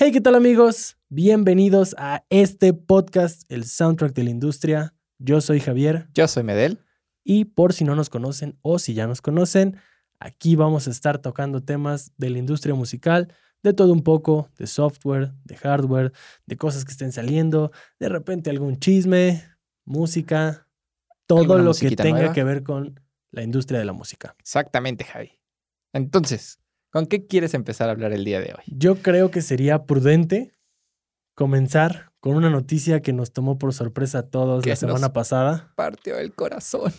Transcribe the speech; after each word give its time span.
Hey, 0.00 0.12
¿qué 0.12 0.20
tal 0.20 0.36
amigos? 0.36 0.96
Bienvenidos 1.08 1.96
a 1.98 2.24
este 2.30 2.72
podcast, 2.72 3.42
el 3.50 3.64
soundtrack 3.64 4.14
de 4.14 4.22
la 4.22 4.30
industria. 4.30 4.94
Yo 5.18 5.40
soy 5.40 5.58
Javier 5.58 6.06
Yo 6.14 6.28
soy 6.28 6.44
Medel. 6.44 6.78
y 7.24 7.46
por 7.46 7.72
si 7.72 7.82
no 7.82 7.96
nos 7.96 8.08
conocen 8.08 8.56
o 8.62 8.78
si 8.78 8.94
ya 8.94 9.08
nos 9.08 9.20
conocen, 9.20 9.76
aquí 10.20 10.54
vamos 10.54 10.86
a 10.86 10.92
estar 10.92 11.18
tocando 11.18 11.64
temas 11.64 12.12
de 12.16 12.30
la 12.30 12.38
industria 12.38 12.76
musical, 12.76 13.34
de 13.64 13.72
todo 13.72 13.92
un 13.92 14.04
poco, 14.04 14.48
de 14.56 14.68
software, 14.68 15.32
de 15.42 15.56
hardware, 15.56 16.12
de 16.46 16.56
cosas 16.56 16.84
que 16.84 16.92
estén 16.92 17.10
saliendo, 17.10 17.72
de 17.98 18.08
repente 18.08 18.50
algún 18.50 18.78
chisme, 18.78 19.42
música, 19.84 20.68
todo 21.26 21.58
lo 21.58 21.74
que 21.74 21.96
tenga 21.96 22.18
nueva. 22.18 22.34
que 22.34 22.44
ver 22.44 22.62
con 22.62 23.00
la 23.32 23.42
industria 23.42 23.80
de 23.80 23.84
la 23.84 23.94
música. 23.94 24.36
Exactamente, 24.38 25.02
Javi. 25.02 25.40
Entonces, 25.92 26.60
¿con 26.90 27.06
qué 27.06 27.26
quieres 27.26 27.54
empezar 27.54 27.88
a 27.88 27.92
hablar 27.92 28.12
el 28.12 28.24
día 28.24 28.40
de 28.40 28.52
hoy? 28.54 28.64
Yo 28.66 28.96
creo 28.96 29.30
que 29.30 29.42
sería 29.42 29.84
prudente 29.84 30.52
comenzar 31.34 32.10
con 32.20 32.34
una 32.34 32.50
noticia 32.50 33.00
que 33.00 33.12
nos 33.12 33.32
tomó 33.32 33.58
por 33.58 33.72
sorpresa 33.72 34.20
a 34.20 34.22
todos 34.24 34.66
la 34.66 34.72
nos- 34.72 34.78
semana 34.78 35.12
pasada. 35.12 35.72
Partió 35.76 36.18
el 36.18 36.34
corazón. 36.34 36.92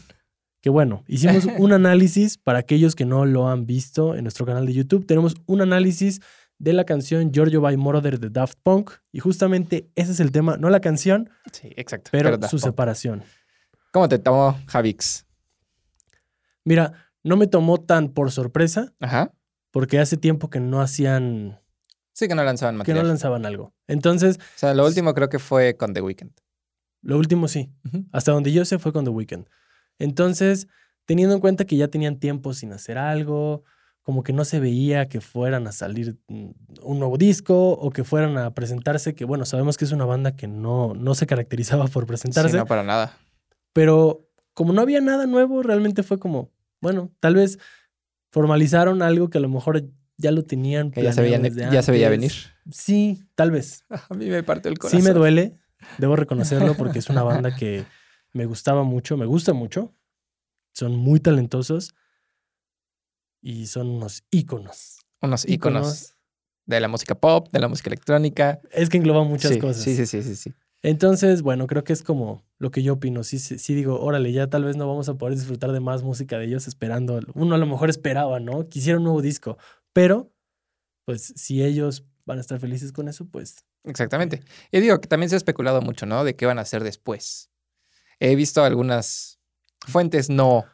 Que 0.61 0.70
bueno, 0.70 1.03
hicimos 1.07 1.45
un 1.57 1.71
análisis 1.73 2.38
para 2.38 2.59
aquellos 2.59 2.95
que 2.95 3.05
no 3.05 3.25
lo 3.25 3.47
han 3.49 3.66
visto 3.66 4.16
en 4.16 4.23
nuestro 4.23 4.45
canal 4.45 4.66
de 4.66 4.73
YouTube. 4.73 5.05
Tenemos 5.05 5.35
un 5.45 5.61
análisis 5.61 6.21
de 6.58 6.73
la 6.73 6.83
canción 6.83 7.31
Giorgio 7.31 7.61
by 7.61 7.77
Moroder 7.77 8.19
de 8.19 8.30
Daft 8.30 8.58
Punk. 8.63 8.91
Y 9.13 9.19
justamente 9.19 9.89
ese 9.95 10.11
es 10.11 10.19
el 10.19 10.31
tema, 10.31 10.58
no 10.58 10.69
la 10.69 10.81
canción, 10.81 11.30
Sí, 11.53 11.69
exacto. 11.77 12.09
pero, 12.11 12.33
su 12.47 12.58
Punk. 12.58 12.63
separación. 12.63 13.23
¿Cómo 13.91 14.08
te 14.09 14.19
tomó 14.19 14.58
Javix? 14.67 15.25
Mira, 16.66 16.94
no 17.23 17.38
me 17.38 17.47
tomó 17.47 17.80
tan 17.80 18.09
por 18.09 18.31
sorpresa 18.31 18.94
Ajá. 18.99 19.33
Porque 19.71 19.99
hace 19.99 20.17
tiempo 20.17 20.49
que 20.49 20.59
no 20.59 20.81
hacían, 20.81 21.59
Sí 22.13 22.27
que 22.27 22.35
no 22.35 22.43
lanzaban 22.43 22.75
que 22.75 22.77
no 22.77 22.79
material. 22.79 23.07
lanzaban 23.07 23.45
algo. 23.45 23.73
Entonces, 23.87 24.37
O 24.37 24.59
sea, 24.59 24.73
lo 24.73 24.85
último 24.85 25.13
creo 25.13 25.29
que 25.29 25.39
fue 25.39 25.77
con 25.77 25.93
The 25.93 26.01
Weeknd. 26.01 26.31
lo 27.02 27.17
último 27.17 27.47
sí. 27.47 27.71
Hasta 28.11 28.31
donde 28.33 28.52
yo 28.52 28.66
sé 28.66 28.77
fue 28.79 28.91
con 28.91 29.05
The 29.05 29.11
Weeknd. 29.11 29.45
Entonces, 29.99 30.67
teniendo 31.05 31.35
en 31.35 31.41
cuenta 31.41 31.66
que 31.66 31.77
ya 31.77 31.88
tenían 31.88 32.19
tiempo 32.19 32.53
sin 32.53 32.73
hacer 32.73 32.97
algo, 32.97 33.63
como 34.02 34.23
que 34.23 34.33
no 34.33 34.44
se 34.45 34.59
veía 34.59 35.07
que 35.07 35.21
fueran 35.21 35.67
a 35.67 35.72
salir 35.72 36.17
mm, 36.27 36.49
un 36.83 36.99
nuevo 36.99 37.17
disco 37.17 37.72
o 37.72 37.89
que 37.91 38.03
fueran 38.03 38.38
a 38.38 38.53
presentarse, 38.53 39.13
que 39.16 39.25
bueno, 39.25 39.45
sabemos 39.45 39.77
que 39.77 39.85
es 39.85 39.91
una 39.91 40.05
banda 40.05 40.35
que 40.35 40.47
no, 40.47 40.94
no 40.95 41.16
se 41.16 41.27
caracterizaba 41.27 41.88
por 41.88 42.05
presentarse, 42.07 42.51
Sí, 42.51 42.57
no 42.57 42.66
para 42.66 42.83
nada. 42.83 43.17
pero 43.73 44.25
como 44.53 44.73
no 44.73 44.81
había 44.81 44.99
nada 44.99 45.25
nuevo, 45.25 45.61
realmente 45.63 46.03
fue 46.03 46.19
como, 46.19 46.51
bueno, 46.81 47.11
tal 47.19 47.35
vez 47.35 47.59
formalizaron 48.31 49.02
algo 49.02 49.30
que 49.30 49.38
a 49.38 49.41
lo 49.41 49.49
mejor 49.49 49.83
ya 50.17 50.31
lo 50.31 50.44
tenían. 50.44 50.91
Que 50.91 51.03
ya 51.03 51.13
se, 51.13 51.22
veía, 51.22 51.41
ya 51.72 51.81
se 51.81 51.91
veía 51.91 52.08
antes. 52.08 52.19
venir. 52.19 52.31
Sí, 52.72 53.23
tal 53.35 53.52
vez. 53.52 53.85
A 54.09 54.13
mí 54.13 54.27
me 54.27 54.44
partió 54.44 54.72
el 54.72 54.77
corazón. 54.77 55.02
Sí 55.02 55.08
me 55.08 55.13
duele, 55.13 55.58
debo 55.97 56.16
reconocerlo 56.16 56.73
porque 56.77 57.00
es 57.00 57.09
una 57.09 57.23
banda 57.23 57.55
que 57.55 57.85
me 58.33 58.45
gustaba 58.45 58.83
mucho, 58.83 59.17
me 59.17 59.25
gusta 59.25 59.53
mucho. 59.53 59.94
Son 60.73 60.95
muy 60.95 61.19
talentosos 61.19 61.95
y 63.41 63.67
son 63.67 63.89
unos 63.89 64.23
íconos. 64.30 65.00
Unos 65.22 65.47
íconos 65.47 66.16
de 66.66 66.80
la 66.80 66.88
música 66.88 67.16
pop, 67.16 67.47
de 67.52 67.59
la 67.59 67.67
música 67.67 67.89
electrónica. 67.89 68.61
Es 68.72 68.89
que 68.89 68.97
engloba 68.97 69.23
muchas 69.23 69.53
sí, 69.53 69.59
cosas. 69.59 69.83
Sí, 69.83 69.95
sí, 69.95 70.05
sí, 70.05 70.22
sí, 70.22 70.35
sí. 70.35 70.53
Entonces, 70.81 71.41
bueno, 71.41 71.67
creo 71.67 71.83
que 71.83 71.94
es 71.94 72.03
como 72.03 72.44
lo 72.58 72.72
que 72.72 72.83
yo 72.83 72.94
opino. 72.94 73.23
Sí, 73.23 73.39
sí, 73.39 73.59
sí 73.59 73.73
digo, 73.73 73.99
órale, 73.99 74.31
ya 74.31 74.47
tal 74.47 74.63
vez 74.63 74.77
no 74.77 74.88
vamos 74.88 75.09
a 75.09 75.16
poder 75.16 75.35
disfrutar 75.35 75.72
de 75.72 75.80
más 75.80 76.03
música 76.03 76.38
de 76.38 76.45
ellos 76.45 76.67
esperando. 76.67 77.19
Uno 77.33 77.55
a 77.55 77.58
lo 77.58 77.66
mejor 77.66 77.89
esperaba, 77.89 78.39
¿no? 78.39 78.67
Quisiera 78.69 78.97
un 78.97 79.03
nuevo 79.03 79.22
disco, 79.22 79.57
pero 79.94 80.31
pues 81.05 81.33
si 81.35 81.63
ellos 81.63 82.05
van 82.25 82.38
a 82.38 82.41
estar 82.41 82.59
felices 82.59 82.91
con 82.91 83.07
eso, 83.07 83.25
pues 83.25 83.66
Exactamente. 83.83 84.44
Y 84.72 84.80
digo 84.80 85.00
que 85.00 85.07
también 85.07 85.30
se 85.30 85.35
ha 85.35 85.38
especulado 85.38 85.81
mucho, 85.81 86.05
¿no? 86.05 86.23
De 86.23 86.35
qué 86.35 86.45
van 86.45 86.59
a 86.59 86.63
hacer 86.63 86.83
después. 86.83 87.50
He 88.19 88.35
visto 88.35 88.63
algunas 88.63 89.39
fuentes 89.88 90.30
no, 90.30 90.66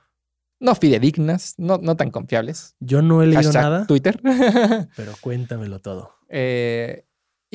no 0.59 0.75
fidedignas, 0.75 1.55
no, 1.57 1.77
no 1.77 1.95
tan 1.95 2.11
confiables. 2.11 2.75
yo 2.79 3.01
no 3.01 3.21
he 3.21 3.27
leído 3.27 3.43
Hashtag 3.43 3.63
nada, 3.63 3.87
Twitter. 3.87 4.19
pero 4.95 5.13
cuéntamelo 5.21 5.79
todo. 5.79 6.15
Eh, 6.29 7.05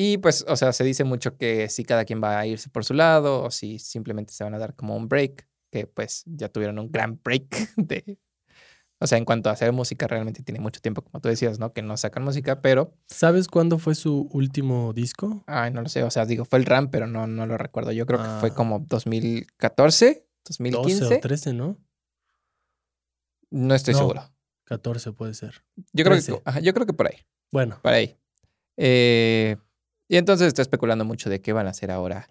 y 0.03 0.19
pues, 0.19 0.45
o 0.49 0.57
sea, 0.57 0.73
se 0.73 0.85
dice 0.85 1.05
mucho 1.05 1.37
que 1.37 1.69
si 1.69 1.85
cada 1.85 2.05
quien 2.05 2.23
va 2.23 2.39
a 2.39 2.47
irse 2.47 2.71
por 2.71 2.85
su 2.85 2.95
lado 2.95 3.43
o 3.45 3.51
si 3.51 3.79
simplemente 3.79 4.33
se 4.33 4.45
van 4.45 4.55
a 4.55 4.59
dar 4.59 4.75
como 4.75 4.97
un 4.97 5.09
break, 5.09 5.47
que 5.71 5.87
pues 5.87 6.23
ya 6.27 6.49
tuvieron 6.49 6.79
un 6.79 6.91
gran 6.91 7.21
break 7.23 7.47
de... 7.77 8.19
O 9.03 9.07
sea, 9.07 9.17
en 9.17 9.25
cuanto 9.25 9.49
a 9.49 9.53
hacer 9.55 9.73
música, 9.73 10.07
realmente 10.07 10.43
tiene 10.43 10.61
mucho 10.61 10.81
tiempo, 10.83 11.01
como 11.03 11.21
tú 11.23 11.29
decías, 11.31 11.59
¿no? 11.59 11.73
Que 11.73 11.81
no 11.81 11.97
sacan 11.97 12.23
música, 12.23 12.61
pero, 12.61 12.93
¿Sabes 13.09 13.49
cuándo 13.49 13.79
fue 13.79 13.95
su 13.95 14.29
último 14.33 14.93
disco? 14.93 15.43
ay, 15.47 15.71
no 15.73 15.81
lo 15.81 15.89
sé, 15.89 16.03
o 16.03 16.11
sea, 16.11 16.27
digo, 16.27 16.45
fue 16.45 16.59
el 16.59 16.67
RAM, 16.67 16.91
pero 16.91 17.07
no, 17.07 17.27
no 17.27 17.47
lo 17.47 17.57
recuerdo. 17.57 17.93
Yo 17.93 18.05
creo 18.05 18.23
que 18.23 18.29
fue 18.41 18.51
Ah. 18.51 18.55
como 18.55 18.81
2014, 18.81 20.27
2015. 20.45 21.01
12 21.05 21.17
o 21.17 21.21
13, 21.21 21.53
¿no? 21.55 21.79
No 23.51 23.75
estoy 23.75 23.93
No. 23.95 23.99
seguro. 24.01 24.23
14 24.65 25.13
puede 25.13 25.35
ser. 25.35 25.65
Yo 25.93 26.05
creo, 26.05 26.17
que, 26.17 26.23
13. 26.23 26.43
ajá, 26.45 26.61
yo 26.61 26.73
creo 26.75 26.87
que 26.87 26.93
por 26.93 27.07
ahí, 27.09 27.17
Bueno, 27.51 27.81
por 27.83 27.93
ahí. 27.93 28.17
Eh, 28.77 29.57
y 30.11 30.17
entonces 30.17 30.49
está 30.49 30.61
especulando 30.61 31.05
mucho 31.05 31.31
de 31.31 31.41
qué 31.41 31.53
van 31.53 31.69
a 31.69 31.71
hacer 31.71 31.93
ahora 31.93 32.29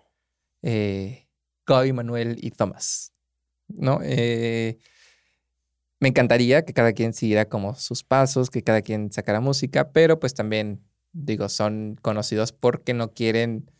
eh, 0.61 1.29
Gaby, 1.65 1.93
Manuel 1.93 2.35
y 2.41 2.51
Thomas. 2.51 3.13
¿No? 3.69 4.01
Eh, 4.03 4.77
me 6.01 6.09
encantaría 6.09 6.65
que 6.65 6.73
cada 6.73 6.91
quien 6.91 7.13
siguiera 7.13 7.45
como 7.45 7.75
sus 7.75 8.03
pasos, 8.03 8.49
que 8.49 8.63
cada 8.63 8.81
quien 8.81 9.13
sacara 9.13 9.39
música, 9.39 9.93
pero 9.93 10.19
pues 10.19 10.33
también, 10.33 10.83
digo, 11.13 11.47
son 11.47 11.97
conocidos 12.01 12.51
porque 12.51 12.93
no 12.93 13.13
quieren, 13.13 13.71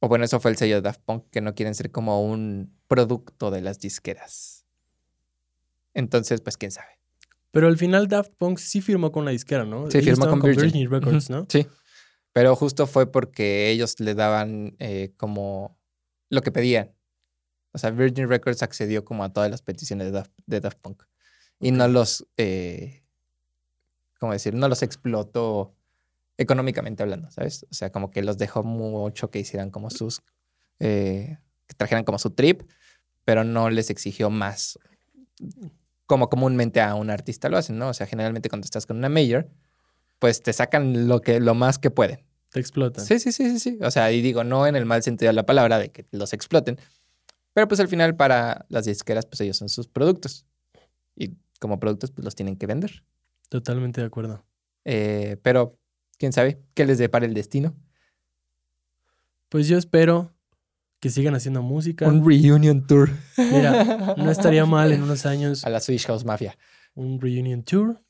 o 0.00 0.08
bueno, 0.08 0.24
eso 0.24 0.40
fue 0.40 0.52
el 0.52 0.56
sello 0.56 0.76
de 0.76 0.80
Daft 0.80 1.02
Punk, 1.04 1.24
que 1.30 1.42
no 1.42 1.54
quieren 1.54 1.74
ser 1.74 1.90
como 1.90 2.24
un 2.24 2.74
producto 2.88 3.50
de 3.50 3.60
las 3.60 3.80
disqueras. 3.80 4.64
Entonces, 5.92 6.40
pues 6.40 6.56
quién 6.56 6.70
sabe. 6.70 6.98
pero 7.50 7.66
al 7.66 7.76
final 7.76 8.08
Daft 8.08 8.32
Punk 8.38 8.56
sí 8.56 8.80
firmó 8.80 9.12
con 9.12 9.26
la 9.26 9.30
disquera, 9.32 9.66
¿no? 9.66 9.90
Sí, 9.90 9.98
Ellos 9.98 10.12
firmó 10.12 10.24
estaban 10.24 10.40
con 10.40 10.50
Virgin. 10.50 10.90
Records, 10.90 11.28
¿no? 11.28 11.46
Sí. 11.50 11.66
Pero 12.34 12.56
justo 12.56 12.86
fue 12.86 13.10
porque 13.10 13.70
ellos 13.70 13.98
le 14.00 14.14
daban 14.14 14.76
eh, 14.80 15.14
como 15.16 15.78
lo 16.30 16.42
que 16.42 16.52
pedían. 16.52 16.92
O 17.72 17.78
sea, 17.78 17.90
Virgin 17.90 18.28
Records 18.28 18.62
accedió 18.62 19.04
como 19.04 19.24
a 19.24 19.32
todas 19.32 19.50
las 19.50 19.62
peticiones 19.62 20.08
de 20.08 20.12
Daft, 20.12 20.32
de 20.46 20.60
Daft 20.60 20.78
Punk. 20.80 21.04
Y 21.60 21.70
no 21.70 21.84
Ok. 21.86 21.90
los, 21.92 22.26
eh, 22.36 23.04
¿cómo 24.18 24.32
decir? 24.32 24.54
No 24.54 24.68
los 24.68 24.82
explotó 24.82 25.74
económicamente 26.36 27.04
hablando, 27.04 27.30
¿sabes? 27.30 27.66
O 27.70 27.74
sea, 27.74 27.90
como 27.90 28.10
que 28.10 28.22
los 28.22 28.36
dejó 28.36 28.64
mucho 28.64 29.30
que 29.30 29.38
hicieran 29.38 29.70
como 29.70 29.90
sus, 29.90 30.22
eh, 30.80 31.38
que 31.68 31.74
trajeran 31.76 32.04
como 32.04 32.18
su 32.18 32.30
trip, 32.30 32.62
pero 33.24 33.44
no 33.44 33.70
les 33.70 33.90
exigió 33.90 34.28
más. 34.28 34.78
Como 36.06 36.28
comúnmente 36.28 36.80
a 36.80 36.94
un 36.96 37.10
artista 37.10 37.48
lo 37.48 37.56
hacen, 37.56 37.78
¿no? 37.78 37.88
O 37.88 37.94
sea, 37.94 38.06
generalmente 38.06 38.48
cuando 38.48 38.64
estás 38.64 38.86
con 38.86 38.96
una 38.98 39.08
major, 39.08 39.48
pues 40.24 40.42
te 40.42 40.54
sacan 40.54 41.06
lo, 41.06 41.20
que, 41.20 41.38
lo 41.38 41.54
más 41.54 41.78
que 41.78 41.90
pueden. 41.90 42.24
Te 42.48 42.58
explotan. 42.58 43.04
Sí, 43.04 43.18
sí, 43.18 43.30
sí, 43.30 43.50
sí, 43.50 43.58
sí. 43.58 43.78
O 43.82 43.90
sea, 43.90 44.10
y 44.10 44.22
digo, 44.22 44.42
no 44.42 44.66
en 44.66 44.74
el 44.74 44.86
mal 44.86 45.02
sentido 45.02 45.28
de 45.28 45.34
la 45.34 45.44
palabra 45.44 45.78
de 45.78 45.90
que 45.90 46.06
los 46.12 46.32
exploten, 46.32 46.78
pero 47.52 47.68
pues 47.68 47.78
al 47.78 47.88
final 47.88 48.16
para 48.16 48.64
las 48.70 48.86
disqueras, 48.86 49.26
pues 49.26 49.42
ellos 49.42 49.58
son 49.58 49.68
sus 49.68 49.86
productos. 49.86 50.46
Y 51.14 51.34
como 51.60 51.78
productos, 51.78 52.10
pues 52.10 52.24
los 52.24 52.34
tienen 52.34 52.56
que 52.56 52.64
vender. 52.64 53.04
Totalmente 53.50 54.00
de 54.00 54.06
acuerdo. 54.06 54.46
Eh, 54.86 55.36
pero, 55.42 55.78
quién 56.16 56.32
sabe, 56.32 56.58
qué 56.72 56.86
les 56.86 56.96
depara 56.96 57.26
el 57.26 57.34
destino. 57.34 57.74
Pues 59.50 59.68
yo 59.68 59.76
espero 59.76 60.32
que 61.00 61.10
sigan 61.10 61.34
haciendo 61.34 61.60
música. 61.60 62.08
Un 62.08 62.26
reunion 62.26 62.86
tour. 62.86 63.10
Mira, 63.36 64.14
no 64.16 64.30
estaría 64.30 64.64
mal 64.64 64.90
en 64.90 65.02
unos 65.02 65.26
años 65.26 65.66
A 65.66 65.68
la 65.68 65.80
Swedish 65.80 66.06
House 66.06 66.24
Mafia. 66.24 66.56
un 66.94 67.20
reunion 67.20 67.62
tour 67.62 68.00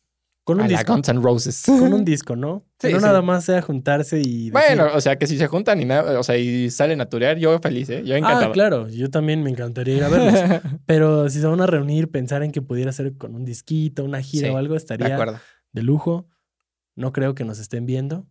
con 0.44 0.58
un 0.58 0.64
a 0.64 0.68
la 0.68 0.78
disco. 0.78 0.92
Guns 0.92 1.08
N' 1.08 1.20
Roses. 1.22 1.62
Con 1.66 1.92
un 1.92 2.04
disco, 2.04 2.36
¿no? 2.36 2.64
Sí, 2.84 2.92
no 2.92 2.98
sí. 2.98 3.04
nada 3.06 3.22
más 3.22 3.46
sea 3.46 3.62
juntarse 3.62 4.18
y 4.20 4.50
decir, 4.50 4.52
Bueno, 4.52 4.88
o 4.94 5.00
sea, 5.00 5.16
que 5.16 5.26
si 5.26 5.38
se 5.38 5.46
juntan 5.46 5.80
y 5.80 5.86
nada, 5.86 6.20
o 6.20 6.22
sea, 6.22 6.36
y 6.36 6.68
salen 6.70 7.00
a 7.00 7.08
turear, 7.08 7.38
yo 7.38 7.58
feliz, 7.60 7.88
¿eh? 7.88 8.02
Yo 8.04 8.14
encantado. 8.14 8.50
Ah, 8.50 8.52
claro, 8.52 8.88
yo 8.88 9.08
también 9.08 9.42
me 9.42 9.48
encantaría 9.48 9.96
ir 9.96 10.04
a 10.04 10.08
verlos. 10.10 10.34
Pero 10.86 11.30
si 11.30 11.40
se 11.40 11.46
van 11.46 11.62
a 11.62 11.66
reunir, 11.66 12.10
pensar 12.10 12.42
en 12.42 12.52
que 12.52 12.60
pudiera 12.60 12.92
ser 12.92 13.16
con 13.16 13.34
un 13.34 13.46
disquito, 13.46 14.04
una 14.04 14.20
gira 14.20 14.48
Sí, 14.48 14.54
o 14.54 14.58
algo, 14.58 14.76
estaría 14.76 15.18
de 15.72 15.82
lujo. 15.82 16.28
No 16.94 17.12
creo 17.12 17.34
que 17.34 17.44
nos 17.44 17.58
estén 17.58 17.86
viendo. 17.86 18.26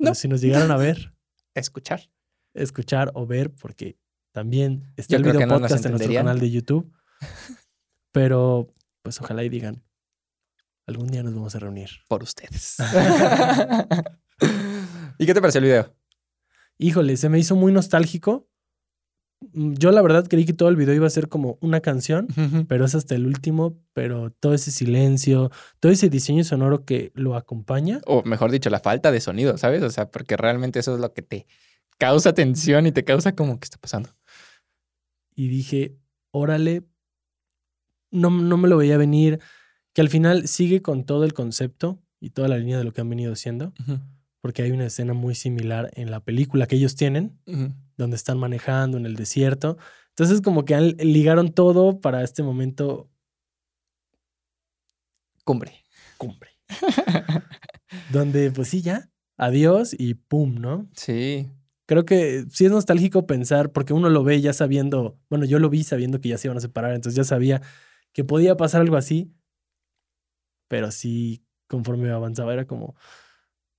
No. 0.00 0.06
Pero 0.06 0.14
si 0.16 0.26
nos 0.26 0.40
llegaran 0.40 0.72
a 0.72 0.76
ver, 0.76 1.14
Escuchar. 1.54 2.10
escuchar 2.54 3.12
o 3.14 3.26
ver, 3.26 3.52
porque 3.52 3.96
también 4.32 4.92
está 4.96 5.12
Yo 5.12 5.18
el 5.18 5.22
video 5.22 5.38
que 5.38 5.46
no 5.46 5.60
podcast 5.60 5.84
en 5.84 5.92
nuestro 5.92 6.12
canal 6.12 6.40
de 6.40 6.50
YouTube. 6.50 6.92
Pero, 8.10 8.74
pues 9.02 9.20
ojalá 9.20 9.44
y 9.44 9.48
digan, 9.48 9.84
algún 10.86 11.08
día 11.08 11.22
nos 11.22 11.34
vamos 11.34 11.54
a 11.54 11.58
reunir. 11.58 11.90
Por 12.08 12.22
ustedes. 12.22 12.76
¿Y 15.18 15.26
qué 15.26 15.34
te 15.34 15.40
pareció 15.40 15.58
el 15.58 15.64
video? 15.64 15.94
Híjole, 16.78 17.16
se 17.16 17.28
me 17.28 17.38
hizo 17.38 17.54
muy 17.54 17.72
nostálgico 17.72 18.48
yo 19.52 19.90
la 19.90 20.02
verdad 20.02 20.26
creí 20.28 20.44
que 20.44 20.52
todo 20.52 20.68
el 20.68 20.76
video 20.76 20.94
iba 20.94 21.06
a 21.06 21.10
ser 21.10 21.28
como 21.28 21.58
una 21.60 21.80
canción, 21.80 22.28
pero 22.68 22.84
es 22.84 22.94
hasta 22.94 23.14
el 23.14 23.26
último, 23.26 23.78
pero 23.92 24.30
todo 24.30 24.54
ese 24.54 24.70
silencio, 24.70 25.50
todo 25.80 25.90
ese 25.90 26.08
diseño 26.08 26.44
sonoro 26.44 26.84
que 26.84 27.12
lo 27.14 27.36
acompaña. 27.36 28.00
O 28.06 28.22
mejor 28.22 28.50
dicho, 28.50 28.70
la 28.70 28.80
falta 28.80 29.10
de 29.10 29.20
sonido, 29.20 29.56
¿sabes? 29.58 29.82
O 29.82 29.90
sea, 29.90 30.10
porque 30.10 30.36
realmente 30.36 30.78
eso 30.78 30.94
es 30.94 31.00
lo 31.00 31.12
que 31.12 31.22
te 31.22 31.46
causa 31.98 32.34
tensión 32.34 32.86
y 32.86 32.92
te 32.92 33.04
causa 33.04 33.34
como, 33.34 33.58
¿qué 33.58 33.64
está 33.64 33.78
pasando? 33.78 34.10
Y 35.34 35.48
dije, 35.48 35.96
órale, 36.30 36.84
no, 38.10 38.30
no 38.30 38.56
me 38.56 38.68
lo 38.68 38.76
veía 38.76 38.96
venir, 38.96 39.40
que 39.92 40.00
al 40.00 40.08
final 40.08 40.48
sigue 40.48 40.82
con 40.82 41.04
todo 41.04 41.24
el 41.24 41.34
concepto 41.34 42.02
y 42.20 42.30
toda 42.30 42.48
la 42.48 42.58
línea 42.58 42.78
de 42.78 42.84
lo 42.84 42.92
que 42.92 43.00
han 43.00 43.08
venido 43.08 43.32
haciendo, 43.32 43.72
porque 44.40 44.62
hay 44.62 44.70
una 44.70 44.86
escena 44.86 45.12
muy 45.12 45.34
similar 45.34 45.90
en 45.94 46.10
la 46.10 46.20
película 46.20 46.66
que 46.66 46.76
ellos 46.76 46.94
tienen, 46.94 47.38
donde 47.96 48.16
están 48.16 48.38
manejando 48.38 48.96
en 48.96 49.06
el 49.06 49.16
desierto. 49.16 49.76
Entonces 50.10 50.40
como 50.40 50.64
que 50.64 50.78
ligaron 50.80 51.52
todo 51.52 52.00
para 52.00 52.22
este 52.22 52.42
momento. 52.42 53.10
Cumbre. 55.44 55.72
Cumbre. 56.16 56.50
donde 58.12 58.50
pues 58.50 58.68
sí, 58.68 58.82
ya, 58.82 59.10
adiós 59.36 59.94
y 59.98 60.14
pum, 60.14 60.54
¿no? 60.54 60.88
Sí. 60.94 61.48
Creo 61.86 62.04
que 62.04 62.46
sí 62.50 62.64
es 62.64 62.70
nostálgico 62.70 63.26
pensar, 63.26 63.72
porque 63.72 63.92
uno 63.92 64.08
lo 64.08 64.22
ve 64.24 64.40
ya 64.40 64.52
sabiendo, 64.52 65.18
bueno, 65.28 65.44
yo 65.44 65.58
lo 65.58 65.68
vi 65.68 65.82
sabiendo 65.82 66.20
que 66.20 66.28
ya 66.30 66.38
se 66.38 66.48
iban 66.48 66.56
a 66.56 66.60
separar, 66.60 66.94
entonces 66.94 67.16
ya 67.16 67.24
sabía 67.24 67.60
que 68.12 68.24
podía 68.24 68.56
pasar 68.56 68.80
algo 68.80 68.96
así, 68.96 69.32
pero 70.72 70.90
sí, 70.90 71.44
conforme 71.68 72.10
avanzaba 72.10 72.54
era 72.54 72.66
como, 72.66 72.96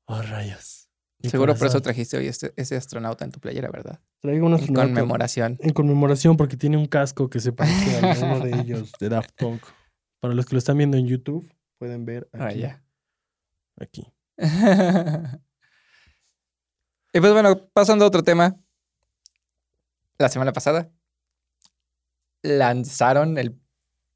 oh 0.05 0.21
rayos. 0.21 0.91
Seguro 1.23 1.55
por 1.55 1.65
eso 1.65 1.81
trajiste 1.81 2.17
hoy 2.17 2.27
este, 2.27 2.53
ese 2.55 2.75
astronauta 2.75 3.25
en 3.25 3.31
tu 3.31 3.39
playera, 3.39 3.71
¿verdad? 3.71 3.99
Traigo 4.19 4.45
un 4.45 4.53
astronauta. 4.53 4.89
En 4.89 4.93
conmemoración. 4.93 5.57
En 5.59 5.73
conmemoración 5.73 6.37
porque 6.37 6.55
tiene 6.55 6.77
un 6.77 6.85
casco 6.85 7.31
que 7.31 7.39
se 7.39 7.51
parece 7.51 7.97
a 7.99 8.25
uno 8.25 8.45
de 8.45 8.59
ellos, 8.59 8.91
de 8.99 9.09
Daft 9.09 9.31
Punk. 9.37 9.63
Para 10.19 10.35
los 10.35 10.45
que 10.45 10.53
lo 10.53 10.59
están 10.59 10.77
viendo 10.77 10.95
en 10.95 11.07
YouTube, 11.07 11.51
pueden 11.79 12.05
ver 12.05 12.29
ah, 12.31 12.45
aquí. 12.45 12.63
Ah, 12.63 12.79
Aquí. 13.81 14.05
y 17.11 17.19
pues 17.19 17.33
bueno, 17.33 17.69
pasando 17.73 18.05
a 18.05 18.07
otro 18.07 18.21
tema. 18.21 18.55
La 20.19 20.29
semana 20.29 20.53
pasada 20.53 20.91
lanzaron 22.43 23.39
el 23.39 23.59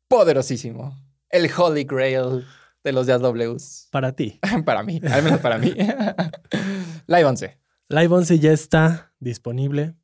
poderosísimo, 0.08 0.96
el 1.32 1.50
Holy 1.58 1.86
Grail 1.86 2.46
de 2.88 2.94
los 2.94 3.06
DAWs. 3.06 3.90
Para 3.92 4.14
ti. 4.14 4.40
para 4.66 4.82
mí, 4.82 5.02
al 5.12 5.24
menos 5.24 5.40
para 5.42 5.58
mí. 5.58 5.74
Live 7.08 7.26
11. 7.26 7.58
Live 7.90 8.16
11 8.16 8.40
ya 8.40 8.52
está 8.52 9.14
disponible. 9.20 9.96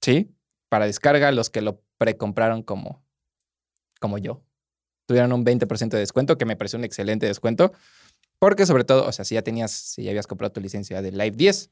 Sí, 0.00 0.34
para 0.68 0.86
descarga 0.86 1.32
los 1.32 1.48
que 1.48 1.62
lo 1.62 1.82
precompraron 1.98 2.62
como, 2.62 3.04
como 4.00 4.18
yo. 4.18 4.44
Tuvieron 5.06 5.32
un 5.32 5.44
20% 5.44 5.88
de 5.88 5.98
descuento, 5.98 6.36
que 6.36 6.44
me 6.44 6.56
pareció 6.56 6.78
un 6.78 6.84
excelente 6.84 7.26
descuento. 7.26 7.72
Porque 8.38 8.66
sobre 8.66 8.84
todo, 8.84 9.06
o 9.06 9.12
sea, 9.12 9.24
si 9.24 9.34
ya 9.34 9.42
tenías, 9.42 9.70
si 9.70 10.02
ya 10.02 10.10
habías 10.10 10.26
comprado 10.26 10.52
tu 10.52 10.60
licencia 10.60 11.00
de 11.00 11.12
Live 11.12 11.36
10, 11.36 11.70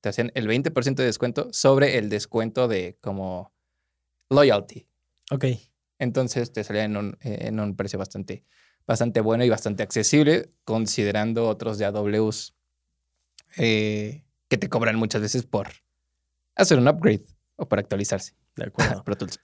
te 0.00 0.08
hacían 0.08 0.32
el 0.34 0.48
20% 0.48 0.94
de 0.94 1.04
descuento 1.04 1.48
sobre 1.52 1.98
el 1.98 2.08
descuento 2.08 2.68
de 2.68 2.96
como 3.00 3.52
loyalty. 4.30 4.86
Ok. 5.30 5.46
Entonces 5.98 6.52
te 6.52 6.64
salía 6.64 6.84
en 6.84 6.96
un, 6.96 7.18
en 7.20 7.60
un 7.60 7.76
precio 7.76 7.98
bastante, 7.98 8.44
bastante 8.86 9.20
bueno 9.20 9.44
y 9.44 9.48
bastante 9.48 9.82
accesible, 9.82 10.50
considerando 10.64 11.48
otros 11.48 11.78
de 11.78 11.84
AWS 11.86 12.54
eh, 13.56 14.24
que 14.48 14.58
te 14.58 14.68
cobran 14.68 14.96
muchas 14.96 15.22
veces 15.22 15.44
por 15.44 15.68
hacer 16.56 16.78
un 16.78 16.88
upgrade 16.88 17.24
o 17.56 17.68
por 17.68 17.78
actualizarse. 17.78 18.34
De 18.56 18.66
acuerdo. 18.66 19.02
Pro 19.04 19.16
Tools. 19.16 19.38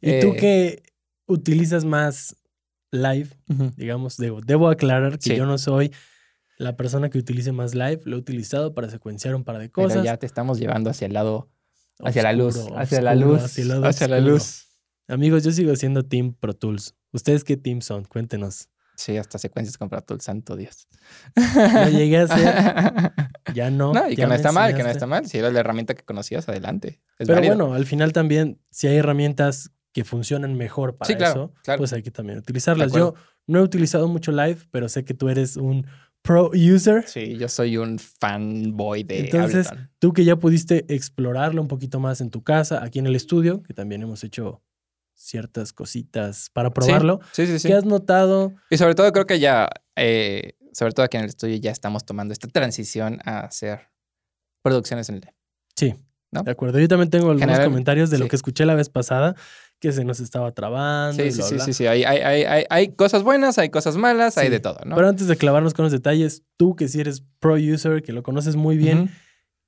¿Y 0.00 0.20
tú 0.20 0.28
eh, 0.28 0.36
que 0.36 0.82
utilizas 1.26 1.84
más 1.84 2.36
live? 2.90 3.30
Digamos, 3.76 4.16
debo, 4.16 4.40
debo 4.40 4.68
aclarar 4.68 5.18
que 5.18 5.36
yo 5.36 5.46
no 5.46 5.58
soy 5.58 5.92
la 6.58 6.76
persona 6.76 7.10
que 7.10 7.18
utilice 7.18 7.52
más 7.52 7.74
live. 7.74 8.00
Lo 8.04 8.16
he 8.16 8.18
utilizado 8.18 8.74
para 8.74 8.88
secuenciar 8.88 9.34
un 9.34 9.44
par 9.44 9.58
de 9.58 9.70
cosas. 9.70 9.92
Pero 9.92 10.04
ya 10.04 10.16
te 10.16 10.26
estamos 10.26 10.58
llevando 10.58 10.90
hacia 10.90 11.06
el 11.06 11.12
lado, 11.12 11.50
hacia 12.00 12.22
la 12.22 12.32
luz, 12.32 12.56
hacia 12.76 13.00
la 13.00 13.14
luz, 13.14 13.42
hacia 13.84 14.08
la 14.08 14.20
luz. 14.20 14.68
Amigos, 15.12 15.44
yo 15.44 15.50
sigo 15.52 15.76
siendo 15.76 16.06
Team 16.06 16.32
Pro 16.32 16.54
Tools. 16.54 16.94
¿Ustedes 17.12 17.44
qué 17.44 17.58
team 17.58 17.82
son? 17.82 18.04
Cuéntenos. 18.04 18.70
Sí, 18.96 19.18
hasta 19.18 19.36
secuencias 19.36 19.76
con 19.76 19.90
Pro 19.90 20.00
Tools, 20.00 20.24
santo 20.24 20.56
Dios. 20.56 20.88
No 21.36 21.88
llegué 21.90 22.18
a 22.18 22.28
ser. 22.28 23.12
Ya 23.54 23.70
no. 23.70 23.92
No, 23.92 24.08
y 24.08 24.16
que 24.16 24.26
no 24.26 24.32
está 24.32 24.52
mal, 24.52 24.74
que 24.74 24.82
no 24.82 24.88
está 24.88 25.06
mal. 25.06 25.26
Si 25.26 25.36
era 25.36 25.50
la 25.50 25.60
herramienta 25.60 25.92
que 25.94 26.02
conocías, 26.04 26.48
adelante. 26.48 27.02
Pero 27.18 27.42
bueno, 27.42 27.74
al 27.74 27.84
final 27.84 28.14
también, 28.14 28.58
si 28.70 28.86
hay 28.86 28.96
herramientas 28.96 29.72
que 29.92 30.04
funcionan 30.04 30.54
mejor 30.56 30.96
para 30.96 31.12
eso, 31.12 31.52
pues 31.76 31.92
hay 31.92 32.02
que 32.02 32.10
también 32.10 32.38
utilizarlas. 32.38 32.92
Yo 32.92 33.12
no 33.46 33.58
he 33.58 33.62
utilizado 33.62 34.08
mucho 34.08 34.32
Live, 34.32 34.60
pero 34.70 34.88
sé 34.88 35.04
que 35.04 35.12
tú 35.12 35.28
eres 35.28 35.58
un 35.58 35.86
pro 36.22 36.50
user. 36.54 37.06
Sí, 37.06 37.36
yo 37.36 37.48
soy 37.48 37.76
un 37.76 37.98
fanboy 37.98 39.02
de 39.02 39.20
Entonces, 39.20 39.68
tú 39.98 40.14
que 40.14 40.24
ya 40.24 40.36
pudiste 40.36 40.86
explorarlo 40.88 41.60
un 41.60 41.68
poquito 41.68 42.00
más 42.00 42.22
en 42.22 42.30
tu 42.30 42.42
casa, 42.42 42.82
aquí 42.82 43.00
en 43.00 43.06
el 43.06 43.16
estudio, 43.16 43.62
que 43.62 43.74
también 43.74 44.00
hemos 44.02 44.24
hecho 44.24 44.62
ciertas 45.14 45.72
cositas 45.72 46.50
para 46.52 46.70
probarlo. 46.70 47.20
Sí, 47.32 47.46
sí, 47.46 47.58
sí. 47.58 47.68
¿Qué 47.68 47.74
has 47.74 47.84
notado? 47.84 48.52
Y 48.70 48.76
sobre 48.76 48.94
todo 48.94 49.10
creo 49.12 49.26
que 49.26 49.38
ya, 49.38 49.68
eh, 49.96 50.54
sobre 50.72 50.92
todo 50.92 51.04
aquí 51.04 51.16
en 51.16 51.24
el 51.24 51.28
estudio, 51.28 51.56
ya 51.56 51.70
estamos 51.70 52.04
tomando 52.04 52.32
esta 52.32 52.48
transición 52.48 53.20
a 53.24 53.40
hacer 53.40 53.88
producciones 54.62 55.08
en 55.08 55.16
línea. 55.16 55.34
Sí. 55.76 55.94
¿No? 56.30 56.42
De 56.42 56.50
acuerdo. 56.50 56.78
Yo 56.78 56.88
también 56.88 57.10
tengo 57.10 57.30
algunos 57.30 57.60
comentarios 57.60 58.08
de 58.08 58.18
lo 58.18 58.26
que 58.26 58.36
escuché 58.36 58.64
la 58.64 58.74
vez 58.74 58.88
pasada, 58.88 59.36
que 59.78 59.92
se 59.92 60.02
nos 60.02 60.18
estaba 60.18 60.52
trabando. 60.52 61.22
Sí, 61.22 61.30
sí, 61.30 61.42
sí, 61.42 61.58
sí, 61.58 61.72
sí. 61.74 61.86
Hay, 61.86 62.04
hay, 62.04 62.20
hay, 62.20 62.64
hay, 62.70 62.94
cosas 62.94 63.22
buenas, 63.22 63.58
hay 63.58 63.68
cosas 63.68 63.98
malas, 63.98 64.38
hay 64.38 64.48
de 64.48 64.58
todo, 64.58 64.78
¿no? 64.86 64.96
Pero 64.96 65.08
antes 65.08 65.26
de 65.26 65.36
clavarnos 65.36 65.74
con 65.74 65.82
los 65.82 65.92
detalles, 65.92 66.42
tú 66.56 66.74
que 66.74 66.88
si 66.88 67.00
eres 67.00 67.22
pro 67.38 67.56
user, 67.56 68.02
que 68.02 68.12
lo 68.12 68.22
conoces 68.22 68.56
muy 68.56 68.78
bien, 68.78 69.10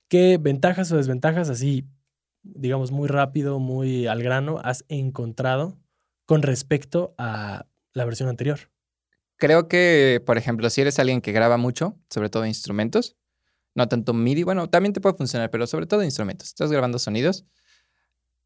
¿qué 0.08 0.38
ventajas 0.41 0.91
o 0.91 0.96
desventajas 0.96 1.50
así 1.50 1.87
digamos, 2.44 2.93
muy 2.93 3.08
rápido, 3.08 3.58
muy 3.58 4.06
al 4.06 4.23
grano, 4.23 4.61
has 4.62 4.85
encontrado 4.88 5.79
con 6.26 6.43
respecto 6.43 7.14
a 7.19 7.67
la 7.93 8.05
versión 8.05 8.29
anterior? 8.29 8.61
Creo 9.37 9.69
que, 9.69 10.23
por 10.25 10.38
ejemplo, 10.38 10.70
si 10.70 10.81
eres 10.81 10.99
alguien 10.99 11.20
que 11.20 11.32
graba 11.32 11.56
mucho, 11.56 11.99
sobre 12.08 12.31
todo 12.31 12.46
instrumentos, 12.46 13.17
no 13.75 13.88
tanto 13.88 14.14
MIDI, 14.14 14.44
bueno, 14.44 14.70
también 14.70 14.93
te 14.93 15.00
puede 15.00 15.17
funcionar, 15.17 15.50
pero 15.50 15.67
sobre 15.67 15.87
todo 15.87 16.05
instrumentos. 16.05 16.49
Estás 16.49 16.70
grabando 16.70 16.99
sonidos. 16.99 17.44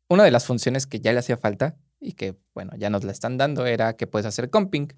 Una 0.08 0.24
de 0.24 0.30
las 0.30 0.46
funciones 0.46 0.86
que 0.86 1.00
ya 1.00 1.12
le 1.12 1.18
hacía 1.18 1.36
falta 1.36 1.76
y 2.00 2.12
que, 2.12 2.38
bueno, 2.54 2.72
ya 2.78 2.88
nos 2.88 3.04
la 3.04 3.12
están 3.12 3.36
dando 3.36 3.66
era 3.66 3.96
que 3.96 4.06
puedes 4.06 4.24
hacer 4.24 4.48
comping 4.48 4.88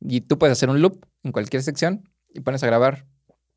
y 0.00 0.22
tú 0.22 0.38
puedes 0.38 0.58
hacer 0.58 0.68
un 0.68 0.82
loop 0.82 1.06
en 1.22 1.30
cualquier 1.30 1.62
sección 1.62 2.10
y 2.34 2.40
pones 2.40 2.62
a 2.64 2.66
grabar 2.66 3.06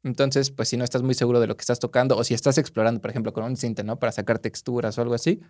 entonces, 0.03 0.49
pues 0.49 0.69
si 0.69 0.77
no 0.77 0.83
estás 0.83 1.03
muy 1.03 1.13
seguro 1.13 1.39
de 1.39 1.47
lo 1.47 1.55
que 1.55 1.61
estás 1.61 1.79
tocando 1.79 2.17
o 2.17 2.23
si 2.23 2.33
estás 2.33 2.57
explorando, 2.57 3.01
por 3.01 3.11
ejemplo, 3.11 3.33
con 3.33 3.43
un 3.43 3.55
synth, 3.55 3.83
¿no? 3.83 3.99
Para 3.99 4.11
sacar 4.11 4.39
texturas 4.39 4.97
o 4.97 5.01
algo 5.01 5.13
así, 5.13 5.41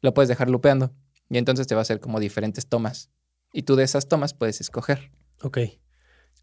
lo 0.00 0.14
puedes 0.14 0.28
dejar 0.28 0.48
lupeando 0.50 0.92
y 1.28 1.38
entonces 1.38 1.66
te 1.66 1.74
va 1.74 1.80
a 1.80 1.82
hacer 1.82 1.98
como 2.00 2.20
diferentes 2.20 2.68
tomas. 2.68 3.10
Y 3.52 3.62
tú 3.62 3.76
de 3.76 3.84
esas 3.84 4.08
tomas 4.08 4.34
puedes 4.34 4.60
escoger. 4.60 5.10
Ok. 5.42 5.58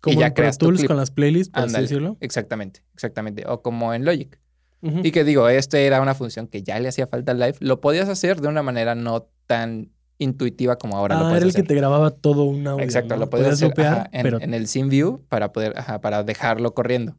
Como 0.02 0.18
y 0.18 0.20
ya 0.20 0.34
creas 0.34 0.58
Tools 0.58 0.84
con 0.84 0.98
las 0.98 1.12
playlists, 1.12 1.52
por 1.52 1.72
decirlo. 1.72 2.18
Exactamente, 2.20 2.84
exactamente. 2.94 3.46
O 3.48 3.62
como 3.62 3.94
en 3.94 4.06
Logic. 4.06 4.40
Y 4.82 5.10
que 5.10 5.24
digo, 5.24 5.50
este 5.50 5.88
era 5.88 6.00
una 6.00 6.14
función 6.14 6.46
que 6.48 6.62
ya 6.62 6.80
le 6.80 6.90
hacía 6.90 7.08
falta 7.08 7.32
al 7.32 7.40
live. 7.40 7.56
Lo 7.60 7.82
podías 7.82 8.08
hacer 8.08 8.40
de 8.40 8.50
una 8.50 8.62
manera 8.62 8.94
no 8.94 9.32
tan 9.48 9.92
intuitiva 10.20 10.78
como 10.78 10.96
ahora 10.96 11.16
lo 11.16 11.26
ah, 11.26 11.30
puedes 11.30 11.42
era 11.42 11.50
el 11.50 11.56
que 11.56 11.64
te 11.64 11.74
grababa 11.74 12.12
todo 12.12 12.44
un 12.44 12.68
audio. 12.68 12.86
Exacto, 12.86 13.18
lo 13.18 13.28
podías, 13.32 13.54
hacer 13.54 13.74
en, 14.12 14.24
pero... 14.24 14.40
en, 14.40 14.54
el 14.54 14.68
View 14.88 15.26
para 15.28 15.52
poder, 15.52 15.74
para 16.02 16.24
dejarlo 16.24 16.76
corriendo 16.76 17.18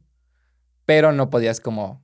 pero 0.87 1.11
no 1.11 1.29
podías 1.29 1.59
como 1.59 2.01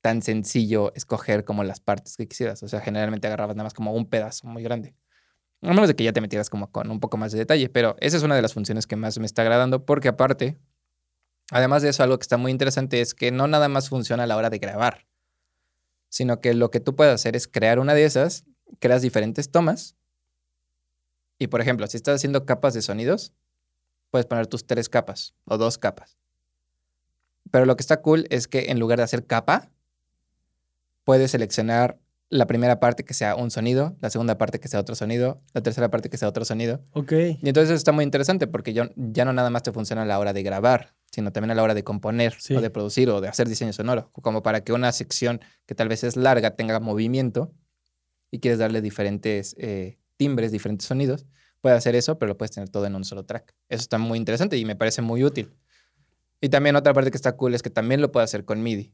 tan 0.00 0.22
sencillo 0.22 0.94
escoger 0.94 1.44
como 1.44 1.64
las 1.64 1.80
partes 1.80 2.16
que 2.16 2.28
quisieras. 2.28 2.62
O 2.62 2.68
sea, 2.68 2.80
generalmente 2.80 3.26
agarrabas 3.26 3.56
nada 3.56 3.64
más 3.64 3.74
como 3.74 3.92
un 3.92 4.06
pedazo 4.06 4.46
muy 4.46 4.62
grande. 4.62 4.94
A 5.62 5.70
menos 5.70 5.88
de 5.88 5.96
que 5.96 6.04
ya 6.04 6.12
te 6.12 6.20
metieras 6.20 6.48
como 6.48 6.70
con 6.70 6.92
un 6.92 7.00
poco 7.00 7.16
más 7.16 7.32
de 7.32 7.38
detalle, 7.38 7.68
pero 7.68 7.96
esa 7.98 8.16
es 8.16 8.22
una 8.22 8.36
de 8.36 8.42
las 8.42 8.54
funciones 8.54 8.86
que 8.86 8.94
más 8.94 9.18
me 9.18 9.26
está 9.26 9.42
agradando 9.42 9.84
porque 9.84 10.06
aparte, 10.06 10.56
además 11.50 11.82
de 11.82 11.88
eso, 11.88 12.04
algo 12.04 12.16
que 12.16 12.22
está 12.22 12.36
muy 12.36 12.52
interesante 12.52 13.00
es 13.00 13.14
que 13.14 13.32
no 13.32 13.48
nada 13.48 13.68
más 13.68 13.88
funciona 13.88 14.22
a 14.22 14.26
la 14.28 14.36
hora 14.36 14.48
de 14.48 14.58
grabar, 14.58 15.06
sino 16.08 16.40
que 16.40 16.54
lo 16.54 16.70
que 16.70 16.78
tú 16.78 16.94
puedes 16.94 17.14
hacer 17.14 17.34
es 17.34 17.48
crear 17.48 17.80
una 17.80 17.94
de 17.94 18.04
esas, 18.04 18.44
creas 18.78 19.02
diferentes 19.02 19.50
tomas 19.50 19.96
y, 21.36 21.48
por 21.48 21.60
ejemplo, 21.60 21.84
si 21.88 21.96
estás 21.96 22.14
haciendo 22.14 22.46
capas 22.46 22.74
de 22.74 22.82
sonidos, 22.82 23.32
puedes 24.12 24.26
poner 24.26 24.46
tus 24.46 24.68
tres 24.68 24.88
capas 24.88 25.34
o 25.46 25.58
dos 25.58 25.78
capas. 25.78 26.16
Pero 27.50 27.66
lo 27.66 27.76
que 27.76 27.82
está 27.82 28.00
cool 28.00 28.26
es 28.30 28.48
que 28.48 28.70
en 28.70 28.78
lugar 28.78 28.98
de 28.98 29.04
hacer 29.04 29.26
capa, 29.26 29.70
puedes 31.04 31.30
seleccionar 31.30 31.98
la 32.30 32.46
primera 32.46 32.80
parte 32.80 33.04
que 33.04 33.14
sea 33.14 33.36
un 33.36 33.50
sonido, 33.50 33.96
la 34.00 34.10
segunda 34.10 34.38
parte 34.38 34.58
que 34.58 34.66
sea 34.66 34.80
otro 34.80 34.94
sonido, 34.94 35.40
la 35.52 35.62
tercera 35.62 35.90
parte 35.90 36.08
que 36.10 36.16
sea 36.16 36.28
otro 36.28 36.44
sonido. 36.44 36.82
Ok. 36.92 37.12
Y 37.12 37.48
entonces 37.48 37.76
está 37.76 37.92
muy 37.92 38.02
interesante 38.02 38.46
porque 38.46 38.72
ya 38.72 39.24
no 39.24 39.32
nada 39.32 39.50
más 39.50 39.62
te 39.62 39.72
funciona 39.72 40.02
a 40.02 40.06
la 40.06 40.18
hora 40.18 40.32
de 40.32 40.42
grabar, 40.42 40.94
sino 41.12 41.32
también 41.32 41.52
a 41.52 41.54
la 41.54 41.62
hora 41.62 41.74
de 41.74 41.84
componer 41.84 42.34
o 42.56 42.60
de 42.60 42.70
producir 42.70 43.08
o 43.10 43.20
de 43.20 43.28
hacer 43.28 43.48
diseño 43.48 43.72
sonoro. 43.72 44.10
Como 44.12 44.42
para 44.42 44.62
que 44.64 44.72
una 44.72 44.90
sección 44.90 45.40
que 45.66 45.74
tal 45.74 45.88
vez 45.88 46.02
es 46.02 46.16
larga 46.16 46.56
tenga 46.56 46.80
movimiento, 46.80 47.52
y 48.34 48.40
quieres 48.40 48.58
darle 48.58 48.82
diferentes 48.82 49.54
eh, 49.60 49.96
timbres, 50.16 50.50
diferentes 50.50 50.88
sonidos, 50.88 51.24
puedes 51.60 51.78
hacer 51.78 51.94
eso, 51.94 52.18
pero 52.18 52.30
lo 52.30 52.36
puedes 52.36 52.50
tener 52.50 52.68
todo 52.68 52.84
en 52.84 52.96
un 52.96 53.04
solo 53.04 53.24
track. 53.24 53.54
Eso 53.68 53.82
está 53.82 53.96
muy 53.96 54.18
interesante 54.18 54.56
y 54.56 54.64
me 54.64 54.74
parece 54.74 55.02
muy 55.02 55.22
útil. 55.22 55.54
Y 56.44 56.48
también 56.50 56.76
otra 56.76 56.92
parte 56.92 57.10
que 57.10 57.16
está 57.16 57.36
cool 57.36 57.54
es 57.54 57.62
que 57.62 57.70
también 57.70 58.00
lo 58.02 58.12
puedes 58.12 58.28
hacer 58.30 58.44
con 58.44 58.62
MIDI. 58.62 58.92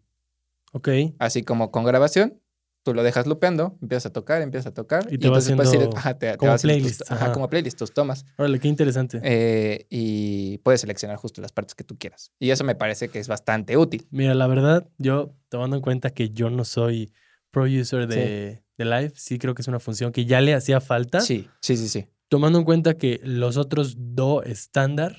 Ok. 0.72 0.88
Así 1.18 1.42
como 1.42 1.70
con 1.72 1.82
grabación, 1.84 2.40
tú 2.84 2.94
lo 2.94 3.02
dejas 3.02 3.26
lupeando, 3.26 3.76
empiezas 3.82 4.06
a 4.06 4.12
tocar, 4.12 4.40
empiezas 4.40 4.68
a 4.68 4.74
tocar. 4.74 5.02
Y 5.12 5.18
te 5.18 5.28
va 5.28 5.38
entonces 5.38 5.56
puedes 5.56 5.68
haciendo 5.68 5.96
ajá, 5.96 6.16
te- 6.18 6.30
te 6.30 6.36
como 6.36 6.52
haciendo 6.52 6.74
tus- 6.76 6.82
playlist, 6.82 7.10
ajá, 7.10 7.24
ajá. 7.24 7.32
como 7.32 7.50
playlist, 7.50 7.76
tus 7.78 7.92
tomas. 7.92 8.24
Órale, 8.38 8.60
qué 8.60 8.68
interesante. 8.68 9.20
Eh, 9.24 9.86
y 9.90 10.58
puedes 10.58 10.80
seleccionar 10.82 11.16
justo 11.16 11.42
las 11.42 11.50
partes 11.52 11.74
que 11.74 11.82
tú 11.82 11.98
quieras. 11.98 12.30
Y 12.38 12.50
eso 12.50 12.62
me 12.62 12.76
parece 12.76 13.08
que 13.08 13.18
es 13.18 13.26
bastante 13.26 13.76
útil. 13.76 14.06
Mira, 14.10 14.34
la 14.34 14.46
verdad, 14.46 14.88
yo 14.98 15.34
tomando 15.48 15.74
en 15.76 15.82
cuenta 15.82 16.10
que 16.10 16.30
yo 16.30 16.50
no 16.50 16.64
soy 16.64 17.12
pro 17.50 17.64
user 17.64 18.06
de, 18.06 18.62
de 18.78 18.84
Live, 18.84 19.12
sí 19.16 19.40
creo 19.40 19.54
que 19.54 19.62
es 19.62 19.68
una 19.68 19.80
función 19.80 20.12
que 20.12 20.24
ya 20.24 20.40
le 20.40 20.54
hacía 20.54 20.80
falta. 20.80 21.20
Sí, 21.20 21.48
sí, 21.60 21.76
sí, 21.76 21.88
sí. 21.88 22.06
Tomando 22.28 22.60
en 22.60 22.64
cuenta 22.64 22.94
que 22.94 23.20
los 23.24 23.56
otros 23.56 23.96
do 23.98 24.44
estándar. 24.44 25.16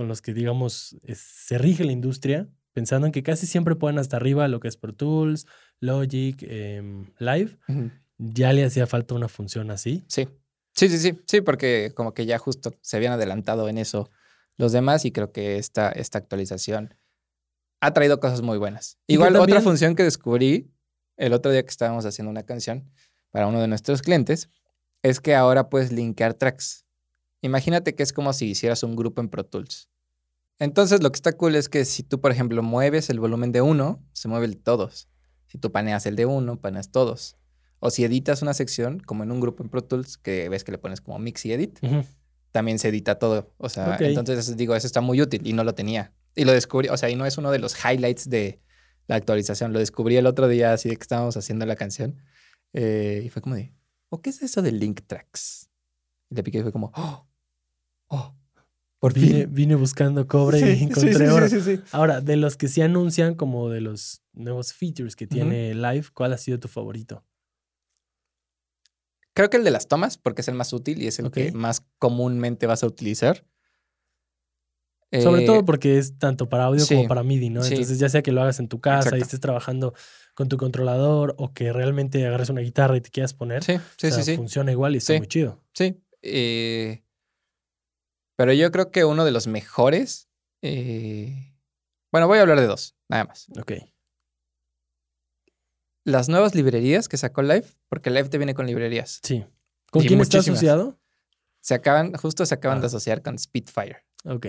Con 0.00 0.08
los 0.08 0.22
que, 0.22 0.32
digamos, 0.32 0.96
es- 1.02 1.18
se 1.20 1.58
rige 1.58 1.84
la 1.84 1.92
industria, 1.92 2.48
pensando 2.72 3.04
en 3.06 3.12
que 3.12 3.22
casi 3.22 3.46
siempre 3.46 3.76
ponen 3.76 3.98
hasta 3.98 4.16
arriba 4.16 4.48
lo 4.48 4.58
que 4.58 4.68
es 4.68 4.78
Pro 4.78 4.94
Tools, 4.94 5.44
Logic, 5.78 6.42
em, 6.48 7.12
Live, 7.18 7.58
ya 8.16 8.54
le 8.54 8.64
hacía 8.64 8.86
falta 8.86 9.14
una 9.14 9.28
función 9.28 9.70
así. 9.70 10.02
Sí. 10.08 10.26
Sí, 10.74 10.88
sí, 10.88 10.96
sí. 10.96 11.20
Sí, 11.26 11.42
porque 11.42 11.92
como 11.94 12.14
que 12.14 12.24
ya 12.24 12.38
justo 12.38 12.72
se 12.80 12.96
habían 12.96 13.12
adelantado 13.12 13.68
en 13.68 13.76
eso 13.76 14.10
los 14.56 14.72
demás 14.72 15.04
y 15.04 15.12
creo 15.12 15.32
que 15.32 15.58
esta, 15.58 15.90
esta 15.90 16.16
actualización 16.16 16.94
ha 17.82 17.92
traído 17.92 18.20
cosas 18.20 18.40
muy 18.40 18.56
buenas. 18.56 18.96
Igual 19.06 19.36
otra 19.36 19.60
función 19.60 19.94
que 19.94 20.02
descubrí 20.04 20.72
el 21.18 21.34
otro 21.34 21.52
día 21.52 21.62
que 21.62 21.68
estábamos 21.68 22.06
haciendo 22.06 22.30
una 22.30 22.44
canción 22.44 22.90
para 23.32 23.48
uno 23.48 23.60
de 23.60 23.68
nuestros 23.68 24.00
clientes 24.00 24.48
es 25.02 25.20
que 25.20 25.34
ahora 25.34 25.68
puedes 25.68 25.92
linkear 25.92 26.32
tracks. 26.32 26.86
Imagínate 27.42 27.94
que 27.94 28.02
es 28.02 28.12
como 28.12 28.32
si 28.32 28.50
hicieras 28.50 28.82
un 28.82 28.96
grupo 28.96 29.20
en 29.20 29.28
Pro 29.28 29.44
Tools. 29.44 29.88
Entonces 30.58 31.02
lo 31.02 31.10
que 31.10 31.16
está 31.16 31.32
cool 31.32 31.56
es 31.56 31.68
que 31.68 31.84
si 31.84 32.02
tú, 32.02 32.20
por 32.20 32.30
ejemplo, 32.32 32.62
mueves 32.62 33.08
el 33.08 33.18
volumen 33.18 33.50
de 33.50 33.62
uno, 33.62 34.02
se 34.12 34.28
mueve 34.28 34.44
el 34.46 34.52
de 34.54 34.60
todos. 34.60 35.08
Si 35.46 35.58
tú 35.58 35.72
paneas 35.72 36.04
el 36.06 36.16
de 36.16 36.26
uno, 36.26 36.60
paneas 36.60 36.90
todos. 36.90 37.36
O 37.78 37.88
si 37.90 38.04
editas 38.04 38.42
una 38.42 38.52
sección, 38.52 39.00
como 39.00 39.22
en 39.24 39.32
un 39.32 39.40
grupo 39.40 39.62
en 39.62 39.70
Pro 39.70 39.82
Tools, 39.82 40.18
que 40.18 40.50
ves 40.50 40.64
que 40.64 40.72
le 40.72 40.76
pones 40.78 41.00
como 41.00 41.18
mix 41.18 41.46
y 41.46 41.52
edit, 41.52 41.78
también 42.52 42.78
se 42.78 42.88
edita 42.88 43.18
todo. 43.18 43.54
O 43.56 43.70
sea, 43.70 43.96
entonces 44.18 44.54
digo, 44.58 44.76
eso 44.76 44.86
está 44.86 45.00
muy 45.00 45.22
útil 45.22 45.46
y 45.46 45.54
no 45.54 45.64
lo 45.64 45.74
tenía. 45.74 46.12
Y 46.36 46.44
lo 46.44 46.52
descubrí, 46.52 46.88
o 46.90 46.96
sea, 46.98 47.08
y 47.08 47.16
no 47.16 47.24
es 47.24 47.38
uno 47.38 47.50
de 47.50 47.58
los 47.58 47.74
highlights 47.82 48.28
de 48.28 48.60
la 49.06 49.16
actualización. 49.16 49.72
Lo 49.72 49.78
descubrí 49.78 50.16
el 50.16 50.26
otro 50.26 50.46
día, 50.46 50.74
así 50.74 50.90
de 50.90 50.96
que 50.96 51.02
estábamos 51.02 51.36
haciendo 51.38 51.64
la 51.64 51.74
canción. 51.74 52.20
eh, 52.74 53.22
y 53.24 53.30
fue 53.30 53.40
como 53.40 53.54
de, 53.56 53.72
¿o 54.10 54.20
qué 54.20 54.28
es 54.30 54.42
eso 54.42 54.60
de 54.60 54.72
link 54.72 55.00
tracks? 55.06 55.70
Y 56.28 56.34
le 56.34 56.42
piqué 56.42 56.58
y 56.58 56.62
fue 56.62 56.70
como, 56.72 56.92
¡oh! 56.94 57.26
¡Oh! 58.10 58.34
Por 58.98 59.14
Vine, 59.14 59.44
fin. 59.46 59.54
vine 59.54 59.74
buscando 59.76 60.26
cobre 60.28 60.58
Sí, 60.60 60.66
y 60.80 60.82
encontré 60.84 61.14
sí, 61.14 61.18
sí, 61.24 61.30
oro. 61.30 61.48
sí, 61.48 61.60
sí. 61.62 61.80
Ahora, 61.92 62.20
de 62.20 62.36
los 62.36 62.56
que 62.58 62.68
se 62.68 62.82
anuncian 62.82 63.34
como 63.34 63.70
de 63.70 63.80
los 63.80 64.22
nuevos 64.34 64.74
features 64.74 65.16
que 65.16 65.26
tiene 65.26 65.74
Live, 65.74 66.08
¿cuál 66.12 66.34
ha 66.34 66.38
sido 66.38 66.60
tu 66.60 66.68
favorito? 66.68 67.24
Creo 69.32 69.48
que 69.48 69.56
el 69.56 69.64
de 69.64 69.70
las 69.70 69.88
tomas, 69.88 70.18
porque 70.18 70.42
es 70.42 70.48
el 70.48 70.54
más 70.54 70.72
útil 70.74 71.00
y 71.00 71.06
es 71.06 71.18
el 71.18 71.30
que 71.30 71.50
más 71.52 71.86
comúnmente 71.98 72.66
vas 72.66 72.82
a 72.82 72.86
utilizar. 72.88 73.46
Sobre 75.12 75.42
Eh, 75.42 75.46
todo 75.46 75.64
porque 75.64 75.98
es 75.98 76.18
tanto 76.18 76.48
para 76.48 76.64
audio 76.64 76.86
como 76.86 77.08
para 77.08 77.22
MIDI, 77.22 77.50
¿no? 77.50 77.62
sí. 77.62 77.74
Entonces, 77.74 77.98
ya 77.98 78.08
sea 78.08 78.22
que 78.22 78.32
lo 78.32 78.42
hagas 78.42 78.60
en 78.60 78.68
tu 78.68 78.80
casa 78.80 79.16
y 79.16 79.20
estés 79.22 79.40
trabajando 79.40 79.92
con 80.34 80.48
tu 80.48 80.56
controlador 80.56 81.34
o 81.38 81.52
que 81.52 81.72
realmente 81.72 82.24
agarres 82.26 82.48
una 82.50 82.60
guitarra 82.60 82.96
y 82.96 83.00
te 83.00 83.10
quieras 83.10 83.34
poner, 83.34 83.64
Sí, 83.64 83.74
sí, 83.96 84.06
o 84.08 84.10
sea, 84.10 84.22
sí, 84.22 84.32
sí. 84.32 84.36
funciona 84.36 84.70
igual 84.72 84.94
y 84.94 84.98
está 84.98 85.14
Sí. 85.14 85.18
muy 85.18 85.26
chido. 85.26 85.60
Sí. 85.72 86.00
eh, 86.22 87.02
pero 88.40 88.54
yo 88.54 88.70
creo 88.72 88.90
que 88.90 89.04
uno 89.04 89.26
de 89.26 89.32
los 89.32 89.46
mejores. 89.46 90.30
eh, 90.62 91.54
bueno, 92.10 92.26
voy 92.26 92.38
a 92.38 92.40
hablar 92.40 92.58
de 92.58 92.64
dos, 92.66 92.96
nada 93.06 93.24
más. 93.24 93.48
Ok. 93.60 93.72
Las 96.04 96.30
nuevas 96.30 96.54
librerías 96.54 97.06
que 97.06 97.18
sacó 97.18 97.42
Live, 97.42 97.66
porque 97.90 98.08
Live 98.08 98.30
te 98.30 98.38
viene 98.38 98.54
con 98.54 98.66
librerías. 98.66 99.20
Sí. 99.22 99.44
¿Con 99.90 100.02
Y 100.02 100.06
quién 100.08 100.20
está 100.22 100.38
asociado? 100.38 100.98
Se 101.60 101.74
acaban, 101.74 102.14
justo 102.14 102.46
se 102.46 102.54
acaban 102.54 102.80
de 102.80 102.86
Ah. 102.86 102.88
asociar 102.88 103.20
con 103.20 103.38
Spitfire. 103.38 104.06
Ok. 104.24 104.46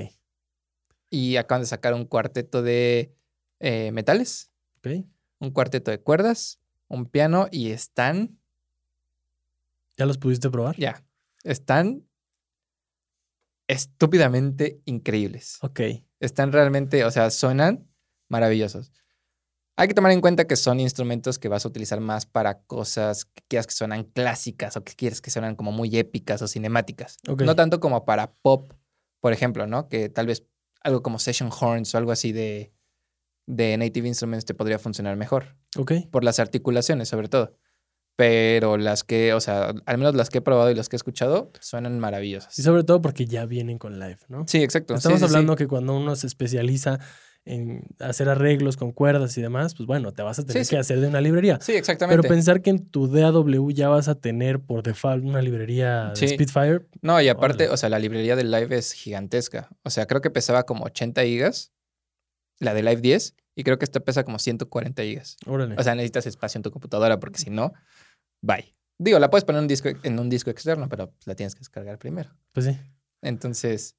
Y 1.10 1.36
acaban 1.36 1.64
de 1.64 1.68
sacar 1.68 1.94
un 1.94 2.06
cuarteto 2.06 2.62
de 2.62 3.14
eh, 3.60 3.92
metales, 3.92 4.52
Ok. 4.78 5.06
un 5.40 5.52
cuarteto 5.52 5.92
de 5.92 6.00
cuerdas, 6.00 6.62
un 6.88 7.06
piano 7.06 7.48
y 7.52 7.72
están, 7.72 8.40
¿Ya 9.98 10.06
los 10.06 10.18
pudiste 10.18 10.50
probar? 10.50 10.78
ya, 10.78 11.04
están 11.44 12.08
estúpidamente 13.72 14.82
increíbles. 14.86 15.58
Ok. 15.62 15.80
están 16.20 16.52
realmente, 16.52 17.06
o 17.06 17.12
sea, 17.12 17.32
suenan 17.32 17.88
maravillosos. 18.28 18.92
Hay 19.78 19.88
que 19.88 19.94
tomar 19.94 20.12
en 20.12 20.20
cuenta 20.20 20.46
que 20.46 20.58
son 20.58 20.82
instrumentos 20.82 21.40
que 21.40 21.48
vas 21.48 21.66
a 21.66 21.70
utilizar 21.70 22.02
más 22.02 22.26
para 22.26 22.62
cosas 22.64 23.26
que 23.26 23.42
quieras 23.48 23.66
que 23.68 23.74
suenan 23.74 24.04
clásicas 24.04 24.76
o 24.76 24.84
que 24.84 24.94
quieres 24.94 25.22
que 25.22 25.32
suenan 25.32 25.56
como 25.56 25.72
muy 25.72 25.98
épicas 25.98 26.42
o 26.42 26.48
cinemáticas. 26.48 27.18
Ok. 27.30 27.44
No 27.44 27.56
tanto 27.56 27.80
como 27.80 28.04
para 28.04 28.34
pop, 28.34 28.74
por 29.22 29.32
ejemplo, 29.32 29.66
¿no? 29.66 29.88
Que 29.88 30.10
tal 30.10 30.28
vez 30.28 30.46
algo 30.84 31.02
como 31.02 31.18
Session 31.18 31.50
Horns 31.58 31.96
o 31.96 31.98
algo 31.98 32.12
así 32.12 32.34
de, 32.34 32.74
de 33.48 33.78
Native 33.78 34.08
Instruments 34.08 34.46
te 34.46 34.54
podría 34.54 34.80
funcionar 34.80 35.16
mejor. 35.16 35.56
Ok. 35.78 35.94
Por 36.12 36.26
las 36.26 36.40
articulaciones, 36.40 37.08
sobre 37.08 37.30
todo. 37.30 37.56
Pero 38.22 38.78
las 38.78 39.04
que, 39.04 39.34
o 39.34 39.40
sea, 39.40 39.74
al 39.88 39.98
menos 39.98 40.14
las 40.14 40.30
que 40.30 40.38
he 40.38 40.42
probado 40.42 40.70
y 40.70 40.76
las 40.76 40.90
que 40.90 40.96
he 40.96 40.98
escuchado, 40.98 41.52
suenan 41.60 41.98
maravillosas. 41.98 42.60
Y 42.60 42.62
sobre 42.62 42.84
todo 42.84 43.02
porque 43.02 43.26
ya 43.26 43.48
vienen 43.48 43.80
con 43.80 43.98
Live, 44.00 44.20
¿no? 44.28 44.46
Sí, 44.48 44.62
exacto. 44.62 44.94
Estamos 44.94 45.18
sí, 45.20 45.26
sí. 45.26 45.32
hablando 45.32 45.56
que 45.56 45.66
cuando 45.68 45.98
uno 45.98 46.16
se 46.16 46.28
especializa 46.28 47.00
en 47.46 47.82
hacer 48.00 48.30
arreglos 48.30 48.78
con 48.78 48.92
cuerdas 48.92 49.36
y 49.40 49.42
demás, 49.42 49.74
pues 49.74 49.88
bueno, 49.88 50.12
te 50.14 50.22
vas 50.22 50.38
a 50.38 50.46
tener 50.46 50.64
Sí, 50.64 50.70
que 50.70 50.78
hacer 50.78 51.00
de 51.00 51.08
una 51.08 51.20
librería. 51.20 51.58
Sí, 51.62 51.72
exactamente. 51.72 52.22
Pero 52.22 52.32
pensar 52.32 52.62
que 52.62 52.70
en 52.70 52.86
tu 52.92 53.08
DAW 53.08 53.72
ya 53.72 53.90
vas 53.90 54.08
a 54.08 54.14
tener 54.14 54.60
por 54.60 54.84
default 54.84 55.24
una 55.26 55.42
librería 55.42 56.14
de. 56.16 56.28
Spitfire, 56.28 56.82
No, 57.02 57.20
y 57.20 57.28
aparte, 57.28 57.64
Órale. 57.64 57.74
o 57.74 57.78
sea, 57.78 57.90
la 57.90 57.98
librería 57.98 58.36
del 58.36 58.52
Live 58.52 58.78
es 58.78 58.92
gigantesca. 58.94 59.70
O 59.82 59.90
sea, 59.90 60.06
creo 60.06 60.22
que 60.22 60.30
pesaba 60.30 60.62
como 60.68 60.86
80 60.86 61.24
gigas, 61.24 61.72
la 62.60 62.76
de 62.76 62.84
Live 62.84 63.02
10, 63.02 63.34
y 63.56 63.64
creo 63.64 63.80
que 63.80 63.86
esta 63.86 64.00
pesa 64.00 64.24
como 64.24 64.38
140 64.38 65.02
gigas. 65.02 65.38
órale. 65.48 65.74
O 65.80 65.82
sea, 65.82 65.96
necesitas 65.96 66.28
espacio 66.28 66.60
en 66.60 66.64
tu 66.64 66.70
computadora 66.70 67.20
porque 67.20 67.40
si 67.40 67.50
no, 67.50 67.74
bye. 68.42 68.76
Digo, 68.98 69.18
la 69.20 69.30
puedes 69.30 69.46
poner 69.46 69.60
en 69.60 69.64
un 69.64 69.68
disco, 69.68 69.90
en 70.04 70.20
un 70.20 70.30
disco 70.30 70.50
externo, 70.52 70.88
pero 70.90 71.14
la 71.26 71.36
tienes 71.36 71.56
que 71.56 71.60
descargar 71.60 71.98
primero. 71.98 72.30
pues 72.52 72.66
sí. 72.68 72.78
Entonces, 73.22 73.96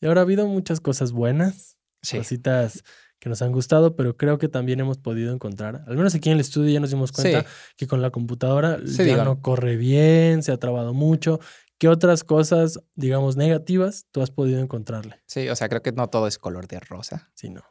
Y 0.00 0.06
ahora 0.06 0.20
ha 0.20 0.24
habido 0.24 0.46
muchas 0.46 0.80
cosas 0.80 1.12
buenas, 1.12 1.78
sí. 2.02 2.18
cositas 2.18 2.82
que 3.20 3.28
nos 3.28 3.40
han 3.40 3.52
gustado, 3.52 3.94
pero 3.94 4.16
creo 4.16 4.36
que 4.38 4.48
también 4.48 4.80
hemos 4.80 4.98
podido 4.98 5.32
encontrar, 5.32 5.84
al 5.86 5.96
menos 5.96 6.14
aquí 6.14 6.28
en 6.28 6.34
el 6.34 6.40
estudio 6.40 6.70
ya 6.72 6.80
nos 6.80 6.90
dimos 6.90 7.12
cuenta 7.12 7.42
Sí, 7.42 7.46
que 7.76 7.86
con 7.86 8.02
la 8.02 8.10
computadora 8.10 8.78
Sí, 8.84 9.04
ya 9.06 9.22
no 9.24 9.40
corre 9.40 9.76
bien, 9.76 10.42
se 10.42 10.50
ha 10.52 10.56
trabado 10.58 10.92
mucho. 10.92 11.38
¿Qué 11.78 11.88
otras 11.88 12.24
cosas, 12.24 12.80
digamos, 12.94 13.36
negativas 13.36 14.06
tú 14.10 14.22
has 14.22 14.30
podido 14.30 14.60
encontrarle? 14.60 15.20
sí, 15.26 15.48
o 15.48 15.54
sea, 15.56 15.68
creo 15.68 15.82
que 15.82 15.92
no 15.92 16.08
todo 16.10 16.26
es 16.26 16.36
color 16.38 16.66
de 16.66 16.80
rosa. 16.80 17.30
Sí, 17.34 17.48
no. 17.48 17.62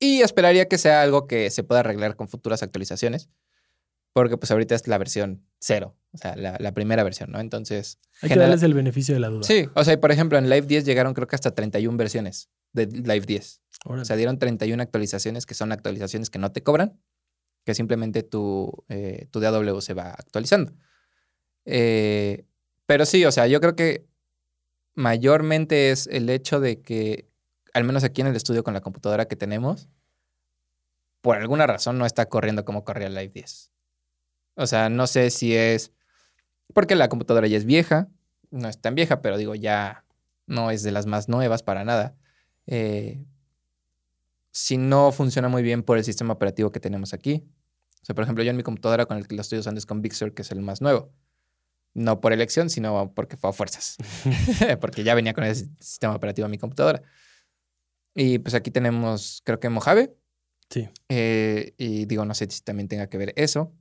Y 0.00 0.20
esperaría 0.20 0.68
que 0.68 0.78
sea 0.78 1.02
algo 1.02 1.26
que 1.26 1.50
se 1.50 1.64
pueda 1.64 1.80
arreglar 1.80 2.14
con 2.16 2.28
futuras 2.28 2.62
actualizaciones, 2.62 3.30
porque 4.12 4.36
pues 4.36 4.50
ahorita 4.50 4.74
es 4.74 4.86
la 4.88 4.98
versión 4.98 5.44
cero, 5.58 5.96
o 6.12 6.18
sea, 6.18 6.36
la, 6.36 6.56
la 6.58 6.72
primera 6.72 7.02
versión, 7.02 7.30
¿no? 7.30 7.40
Entonces, 7.40 7.98
Hay 8.22 8.30
que 8.30 8.38
darles 8.38 8.62
el 8.62 8.74
beneficio 8.74 9.14
de 9.14 9.20
la 9.20 9.28
duda. 9.28 9.42
Sí, 9.42 9.68
o 9.74 9.84
sea, 9.84 9.94
y 9.94 9.96
por 9.96 10.10
ejemplo, 10.12 10.38
en 10.38 10.48
Live 10.48 10.66
10 10.66 10.84
llegaron 10.84 11.14
creo 11.14 11.26
que 11.26 11.36
hasta 11.36 11.54
31 11.54 11.96
versiones 11.96 12.48
de 12.72 12.86
Live 12.86 13.26
10. 13.26 13.60
Órale. 13.84 14.02
O 14.02 14.04
sea, 14.04 14.16
dieron 14.16 14.38
31 14.38 14.82
actualizaciones 14.82 15.46
que 15.46 15.54
son 15.54 15.72
actualizaciones 15.72 16.30
que 16.30 16.38
no 16.38 16.52
te 16.52 16.62
cobran, 16.62 16.98
que 17.64 17.74
simplemente 17.74 18.22
tu, 18.22 18.84
eh, 18.88 19.26
tu 19.30 19.40
DAW 19.40 19.80
se 19.80 19.94
va 19.94 20.10
actualizando. 20.10 20.72
Eh, 21.64 22.44
pero 22.86 23.04
sí, 23.04 23.24
o 23.24 23.32
sea, 23.32 23.46
yo 23.46 23.60
creo 23.60 23.76
que 23.76 24.06
mayormente 24.94 25.90
es 25.90 26.06
el 26.08 26.28
hecho 26.30 26.60
de 26.60 26.80
que, 26.80 27.28
al 27.74 27.84
menos 27.84 28.04
aquí 28.04 28.20
en 28.20 28.28
el 28.28 28.36
estudio 28.36 28.64
con 28.64 28.74
la 28.74 28.80
computadora 28.80 29.26
que 29.26 29.36
tenemos, 29.36 29.88
por 31.20 31.36
alguna 31.36 31.66
razón 31.66 31.98
no 31.98 32.06
está 32.06 32.26
corriendo 32.26 32.64
como 32.64 32.84
corría 32.84 33.08
Live 33.08 33.28
10. 33.28 33.70
O 34.58 34.66
sea, 34.66 34.88
no 34.88 35.06
sé 35.06 35.30
si 35.30 35.54
es 35.54 35.92
porque 36.74 36.96
la 36.96 37.08
computadora 37.08 37.46
ya 37.46 37.56
es 37.56 37.64
vieja, 37.64 38.08
no 38.50 38.68
es 38.68 38.80
tan 38.80 38.96
vieja, 38.96 39.22
pero 39.22 39.38
digo, 39.38 39.54
ya 39.54 40.04
no 40.46 40.72
es 40.72 40.82
de 40.82 40.90
las 40.90 41.06
más 41.06 41.28
nuevas 41.28 41.62
para 41.62 41.84
nada. 41.84 42.16
Eh, 42.66 43.24
si 44.50 44.76
no 44.76 45.12
funciona 45.12 45.48
muy 45.48 45.62
bien 45.62 45.84
por 45.84 45.96
el 45.96 46.04
sistema 46.04 46.34
operativo 46.34 46.72
que 46.72 46.80
tenemos 46.80 47.14
aquí. 47.14 47.44
O 48.02 48.04
sea, 48.04 48.16
por 48.16 48.24
ejemplo, 48.24 48.42
yo 48.42 48.50
en 48.50 48.56
mi 48.56 48.64
computadora 48.64 49.06
con 49.06 49.16
el 49.16 49.28
que 49.28 49.36
lo 49.36 49.42
estoy 49.42 49.60
usando 49.60 49.78
es 49.78 49.86
con 49.86 50.02
Big 50.02 50.12
Sur, 50.14 50.34
que 50.34 50.42
es 50.42 50.50
el 50.50 50.60
más 50.60 50.80
nuevo. 50.80 51.12
No 51.94 52.20
por 52.20 52.32
elección, 52.32 52.68
sino 52.68 53.12
porque 53.14 53.36
fue 53.36 53.50
a 53.50 53.52
fuerzas. 53.52 53.96
porque 54.80 55.04
ya 55.04 55.14
venía 55.14 55.34
con 55.34 55.44
ese 55.44 55.68
sistema 55.78 56.16
operativo 56.16 56.48
mi 56.48 56.58
computadora. 56.58 57.02
Y 58.12 58.40
pues 58.40 58.54
aquí 58.54 58.72
tenemos, 58.72 59.40
creo 59.44 59.60
que 59.60 59.68
Mojave. 59.68 60.16
Sí. 60.68 60.88
Eh, 61.08 61.74
y 61.78 62.06
digo, 62.06 62.24
no 62.24 62.34
sé 62.34 62.50
si 62.50 62.60
también 62.62 62.88
tenga 62.88 63.08
que 63.08 63.18
ver 63.18 63.32
eso. 63.36 63.72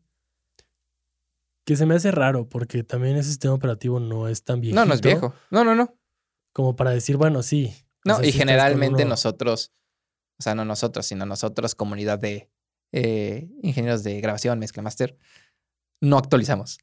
Que 1.67 1.75
se 1.75 1.85
me 1.85 1.95
hace 1.95 2.11
raro 2.11 2.47
porque 2.47 2.83
también 2.83 3.17
ese 3.17 3.27
sistema 3.27 3.53
operativo 3.53 3.99
no 3.99 4.29
es 4.29 4.45
tan 4.45 4.61
viejo. 4.61 4.75
No, 4.75 4.85
no 4.85 4.93
es 4.93 5.01
viejo. 5.01 5.33
No, 5.51 5.65
no, 5.65 5.75
no. 5.75 5.93
Como 6.53 6.77
para 6.77 6.91
decir, 6.91 7.17
bueno, 7.17 7.43
sí. 7.43 7.73
o 8.05 8.09
No, 8.09 8.15
sea, 8.15 8.25
y 8.25 8.31
generalmente 8.31 9.03
uno- 9.03 9.09
nosotros, 9.09 9.73
o 10.39 10.43
sea, 10.43 10.55
no 10.55 10.63
nosotros, 10.63 11.05
sino 11.05 11.25
nosotros, 11.25 11.75
comunidad 11.75 12.19
de 12.19 12.49
eh, 12.93 13.49
ingenieros 13.63 14.03
de 14.03 14.21
grabación, 14.21 14.59
mezcla 14.59 14.81
master, 14.81 15.17
no 16.01 16.17
actualizamos. 16.17 16.77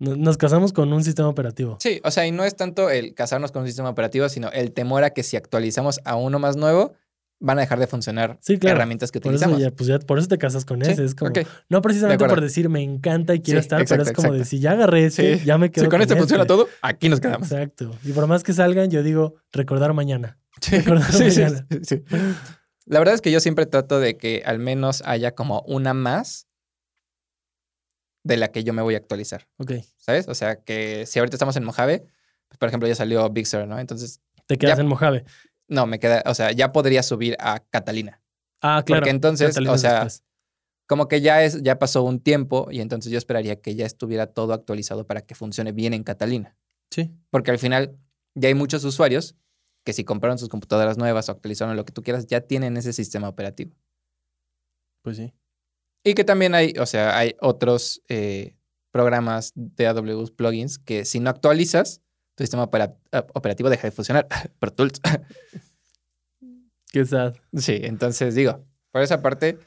no- 0.00 0.16
Nos 0.16 0.36
casamos 0.36 0.72
con 0.72 0.92
un 0.92 1.04
sistema 1.04 1.28
operativo. 1.28 1.76
Sí, 1.80 2.00
o 2.02 2.10
sea, 2.10 2.26
y 2.26 2.32
no 2.32 2.44
es 2.44 2.56
tanto 2.56 2.90
el 2.90 3.14
casarnos 3.14 3.52
con 3.52 3.62
un 3.62 3.68
sistema 3.68 3.88
operativo, 3.90 4.28
sino 4.28 4.50
el 4.50 4.72
temor 4.72 5.04
a 5.04 5.10
que 5.10 5.22
si 5.22 5.36
actualizamos 5.36 6.00
a 6.04 6.16
uno 6.16 6.40
más 6.40 6.56
nuevo, 6.56 6.94
van 7.40 7.58
a 7.58 7.60
dejar 7.60 7.78
de 7.78 7.86
funcionar 7.86 8.36
Sí, 8.40 8.58
claro. 8.58 8.76
herramientas 8.76 9.12
que 9.12 9.20
Por 9.20 9.32
eso, 9.32 9.44
utilizamos. 9.44 9.60
ya, 9.62 9.70
pues 9.76 9.86
ya, 9.88 9.98
por 10.00 10.18
eso 10.18 10.26
te 10.28 10.38
casas 10.38 10.64
con 10.64 10.84
Sí, 10.84 10.90
ese. 10.90 11.04
Es 11.04 11.14
como, 11.14 11.30
ok. 11.30 11.38
no 11.68 11.80
precisamente 11.82 12.26
por 12.26 12.40
decir 12.40 12.68
me 12.68 12.82
encanta 12.82 13.34
y 13.34 13.40
quiero 13.40 13.60
Sí, 13.60 13.64
estar, 13.64 13.84
pero 13.88 14.02
es 14.02 14.12
como 14.12 14.32
de 14.32 14.38
exacto. 14.38 14.50
si 14.50 14.58
ya 14.60 14.72
agarré 14.72 15.04
este, 15.06 15.38
ya 15.44 15.56
me 15.58 15.70
quedo 15.70 15.84
Si 15.84 15.90
con 15.90 16.00
este 16.02 16.16
funciona 16.16 16.42
este. 16.42 16.52
todo, 16.54 16.68
aquí 16.82 17.08
nos 17.08 17.20
quedamos. 17.20 17.50
Exacto. 17.52 17.92
Y 18.04 18.12
por 18.12 18.26
más 18.26 18.42
que 18.42 18.52
salgan, 18.52 18.90
yo 18.90 19.02
digo 19.02 19.36
recordar 19.52 19.92
mañana. 19.94 20.38
Sí, 20.60 20.76
Recordar 20.78 21.12
mañana. 21.12 21.66
La 22.86 22.98
verdad 22.98 23.14
es 23.14 23.20
que 23.20 23.30
yo 23.30 23.38
siempre 23.38 23.66
trato 23.66 24.00
de 24.00 24.16
que 24.16 24.42
al 24.44 24.58
menos 24.58 25.02
haya 25.04 25.32
como 25.34 25.60
una 25.66 25.94
más 25.94 26.48
de 28.24 28.36
la 28.36 28.48
que 28.48 28.64
yo 28.64 28.72
me 28.72 28.82
voy 28.82 28.94
a 28.94 28.98
actualizar, 28.98 29.46
Ok. 29.58 29.72
¿sabes? 29.96 30.26
O 30.28 30.34
sea, 30.34 30.56
que 30.56 31.06
si 31.06 31.18
ahorita 31.18 31.36
estamos 31.36 31.56
en 31.56 31.64
Mojave, 31.64 32.04
pues, 32.48 32.58
por 32.58 32.68
ejemplo, 32.68 32.88
ya 32.88 32.94
salió 32.94 33.28
Big 33.30 33.46
Sur, 33.46 33.66
¿no? 33.66 33.78
Entonces, 33.78 34.20
Te 34.46 34.56
quedas 34.56 34.78
Ya. 34.78 34.82
en 34.82 34.88
Mojave. 34.88 35.24
No, 35.68 35.86
me 35.86 35.98
queda, 35.98 36.22
o 36.26 36.34
sea, 36.34 36.52
ya 36.52 36.72
podría 36.72 37.02
subir 37.02 37.36
a 37.38 37.60
Catalina. 37.60 38.22
Ah, 38.60 38.82
claro. 38.84 39.00
Porque 39.00 39.10
entonces, 39.10 39.48
Catalina 39.48 39.72
o 39.72 39.78
sea, 39.78 40.04
después. 40.04 40.24
como 40.86 41.08
que 41.08 41.20
ya 41.20 41.44
es, 41.44 41.62
ya 41.62 41.78
pasó 41.78 42.02
un 42.02 42.20
tiempo 42.20 42.68
y 42.70 42.80
entonces 42.80 43.12
yo 43.12 43.18
esperaría 43.18 43.60
que 43.60 43.74
ya 43.74 43.86
estuviera 43.86 44.26
todo 44.26 44.52
actualizado 44.52 45.06
para 45.06 45.20
que 45.20 45.34
funcione 45.34 45.72
bien 45.72 45.94
en 45.94 46.02
Catalina. 46.02 46.56
Sí. 46.90 47.12
Porque 47.30 47.50
al 47.50 47.58
final 47.58 47.96
ya 48.34 48.48
hay 48.48 48.54
muchos 48.54 48.84
usuarios 48.84 49.36
que 49.84 49.92
si 49.92 50.04
compraron 50.04 50.38
sus 50.38 50.48
computadoras 50.48 50.98
nuevas 50.98 51.28
o 51.28 51.32
actualizaron 51.32 51.76
lo 51.76 51.84
que 51.84 51.92
tú 51.92 52.02
quieras, 52.02 52.26
ya 52.26 52.40
tienen 52.40 52.76
ese 52.76 52.92
sistema 52.92 53.28
operativo. 53.28 53.74
Pues 55.02 55.16
sí. 55.16 55.32
Y 56.04 56.14
que 56.14 56.24
también 56.24 56.54
hay, 56.54 56.74
o 56.78 56.86
sea, 56.86 57.16
hay 57.16 57.36
otros 57.40 58.02
eh, 58.08 58.56
programas 58.90 59.52
de 59.54 59.86
AWS 59.86 60.30
plugins 60.30 60.78
que 60.78 61.04
si 61.04 61.20
no 61.20 61.30
actualizas, 61.30 62.02
tu 62.38 62.44
sistema 62.44 62.62
opera- 62.62 62.94
operativo 63.34 63.68
deja 63.68 63.88
de 63.88 63.90
funcionar. 63.90 64.28
Pro 64.60 64.70
Tools. 64.72 65.00
Qué 66.92 67.04
sad. 67.04 67.34
sí, 67.54 67.80
entonces 67.82 68.34
digo, 68.36 68.64
por 68.92 69.02
esa 69.02 69.20
parte, 69.20 69.58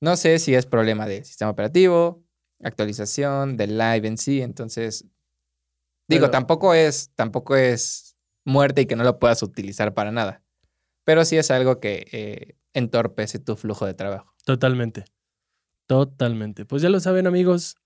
no 0.00 0.16
sé 0.16 0.38
si 0.38 0.54
es 0.54 0.66
problema 0.66 1.06
del 1.06 1.24
sistema 1.24 1.50
operativo, 1.50 2.22
actualización, 2.62 3.56
del 3.56 3.76
live 3.78 4.06
en 4.06 4.18
sí. 4.18 4.40
Entonces, 4.42 5.04
digo, 6.06 6.26
Pero- 6.26 6.30
tampoco 6.30 6.74
es, 6.74 7.10
tampoco 7.16 7.56
es 7.56 8.16
muerte 8.44 8.82
y 8.82 8.86
que 8.86 8.96
no 8.96 9.02
lo 9.04 9.18
puedas 9.18 9.42
utilizar 9.42 9.94
para 9.94 10.12
nada. 10.12 10.42
Pero 11.04 11.24
sí 11.24 11.36
es 11.38 11.50
algo 11.50 11.80
que 11.80 12.06
eh, 12.12 12.56
entorpece 12.74 13.38
tu 13.38 13.56
flujo 13.56 13.86
de 13.86 13.94
trabajo. 13.94 14.34
Totalmente. 14.44 15.06
Totalmente. 15.86 16.64
Pues 16.66 16.82
ya 16.82 16.88
lo 16.90 17.00
saben, 17.00 17.26
amigos. 17.26 17.76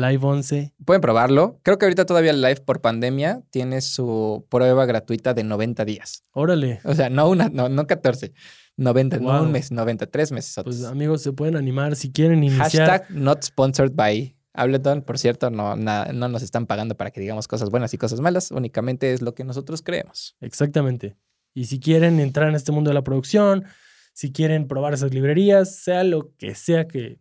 Live 0.00 0.24
11. 0.24 0.74
Pueden 0.84 1.00
probarlo. 1.00 1.58
Creo 1.62 1.78
que 1.78 1.86
ahorita 1.86 2.06
todavía 2.06 2.30
el 2.30 2.40
live 2.42 2.60
por 2.64 2.80
pandemia 2.80 3.42
tiene 3.50 3.80
su 3.80 4.46
prueba 4.48 4.84
gratuita 4.86 5.34
de 5.34 5.44
90 5.44 5.84
días. 5.84 6.24
Órale. 6.32 6.80
O 6.84 6.94
sea, 6.94 7.08
no 7.10 7.28
una, 7.28 7.48
no, 7.48 7.68
no 7.68 7.86
14. 7.86 8.32
90, 8.76 9.18
no 9.20 9.42
un 9.42 9.52
mes, 9.52 9.72
93 9.72 10.32
meses. 10.32 10.54
Pues 10.62 10.84
amigos, 10.84 11.22
se 11.22 11.32
pueden 11.32 11.56
animar 11.56 11.96
si 11.96 12.12
quieren 12.12 12.44
iniciar. 12.44 12.70
Hashtag 12.88 13.10
not 13.10 13.42
sponsored 13.42 13.92
by 13.94 14.36
Ableton. 14.52 15.00
Por 15.02 15.18
cierto, 15.18 15.50
no, 15.50 15.76
na- 15.76 16.06
no 16.12 16.28
nos 16.28 16.42
están 16.42 16.66
pagando 16.66 16.94
para 16.96 17.10
que 17.10 17.20
digamos 17.20 17.48
cosas 17.48 17.70
buenas 17.70 17.94
y 17.94 17.98
cosas 17.98 18.20
malas. 18.20 18.50
Únicamente 18.50 19.12
es 19.12 19.22
lo 19.22 19.34
que 19.34 19.44
nosotros 19.44 19.80
creemos. 19.82 20.36
Exactamente. 20.40 21.16
Y 21.54 21.64
si 21.64 21.80
quieren 21.80 22.20
entrar 22.20 22.50
en 22.50 22.54
este 22.54 22.70
mundo 22.70 22.90
de 22.90 22.94
la 22.94 23.02
producción, 23.02 23.64
si 24.12 24.30
quieren 24.30 24.68
probar 24.68 24.92
esas 24.92 25.14
librerías, 25.14 25.74
sea 25.76 26.04
lo 26.04 26.34
que 26.36 26.54
sea 26.54 26.86
que 26.86 27.18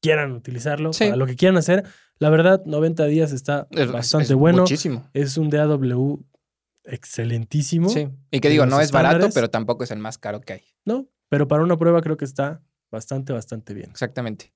quieran 0.00 0.32
utilizarlo, 0.32 0.92
Sí. 0.92 1.04
para 1.04 1.16
lo 1.16 1.26
que 1.26 1.36
quieran 1.36 1.56
hacer, 1.56 1.84
la 2.18 2.30
verdad, 2.30 2.62
90 2.66 3.04
días 3.06 3.32
está 3.32 3.66
Es- 3.70 3.90
bastante 3.90 4.24
es 4.26 4.34
bueno. 4.34 4.62
Muchísimo. 4.62 5.08
Es 5.12 5.36
un 5.36 5.50
DAW 5.50 6.24
excelentísimo. 6.84 7.88
Sí. 7.88 8.08
Y 8.30 8.40
que 8.40 8.48
digo, 8.48 8.66
no 8.66 8.80
es 8.80 8.92
barato, 8.92 9.28
pero 9.34 9.50
tampoco 9.50 9.84
es 9.84 9.90
el 9.90 9.98
más 9.98 10.18
caro 10.18 10.40
que 10.40 10.54
hay. 10.54 10.62
No, 10.84 11.08
pero 11.28 11.46
para 11.48 11.62
una 11.62 11.76
prueba 11.76 12.00
creo 12.02 12.16
que 12.16 12.24
está 12.24 12.62
bastante, 12.90 13.32
bastante 13.32 13.74
bien. 13.74 13.90
Exactamente. 13.90 14.52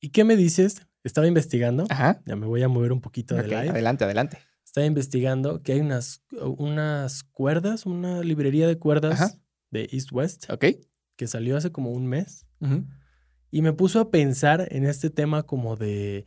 ¿Y 0.00 0.10
qué 0.10 0.24
me 0.24 0.36
dices? 0.36 0.86
Estaba 1.04 1.26
investigando. 1.26 1.84
Ajá. 1.88 2.20
Ya 2.26 2.36
me 2.36 2.46
voy 2.46 2.62
a 2.62 2.68
mover 2.68 2.92
un 2.92 3.00
poquito 3.00 3.34
Ok, 3.34 3.42
de 3.42 3.48
live. 3.48 3.70
adelante, 3.70 4.04
adelante. 4.04 4.38
Estaba 4.64 4.86
investigando 4.86 5.62
que 5.62 5.72
hay 5.72 5.80
unas, 5.80 6.22
unas 6.58 7.22
cuerdas, 7.24 7.86
una 7.86 8.20
librería 8.20 8.66
de 8.68 8.78
cuerdas 8.78 9.20
Ajá. 9.20 9.34
de 9.70 9.88
East 9.92 10.12
West 10.12 10.50
Ok. 10.50 10.66
que 11.16 11.26
salió 11.26 11.56
hace 11.56 11.72
como 11.72 11.90
un 11.92 12.06
mes. 12.06 12.46
Ujú. 12.60 12.84
Y 13.50 13.62
me 13.62 13.72
puso 13.72 14.00
a 14.00 14.10
pensar 14.10 14.68
en 14.70 14.86
este 14.86 15.10
tema 15.10 15.44
como 15.44 15.76
de 15.76 16.26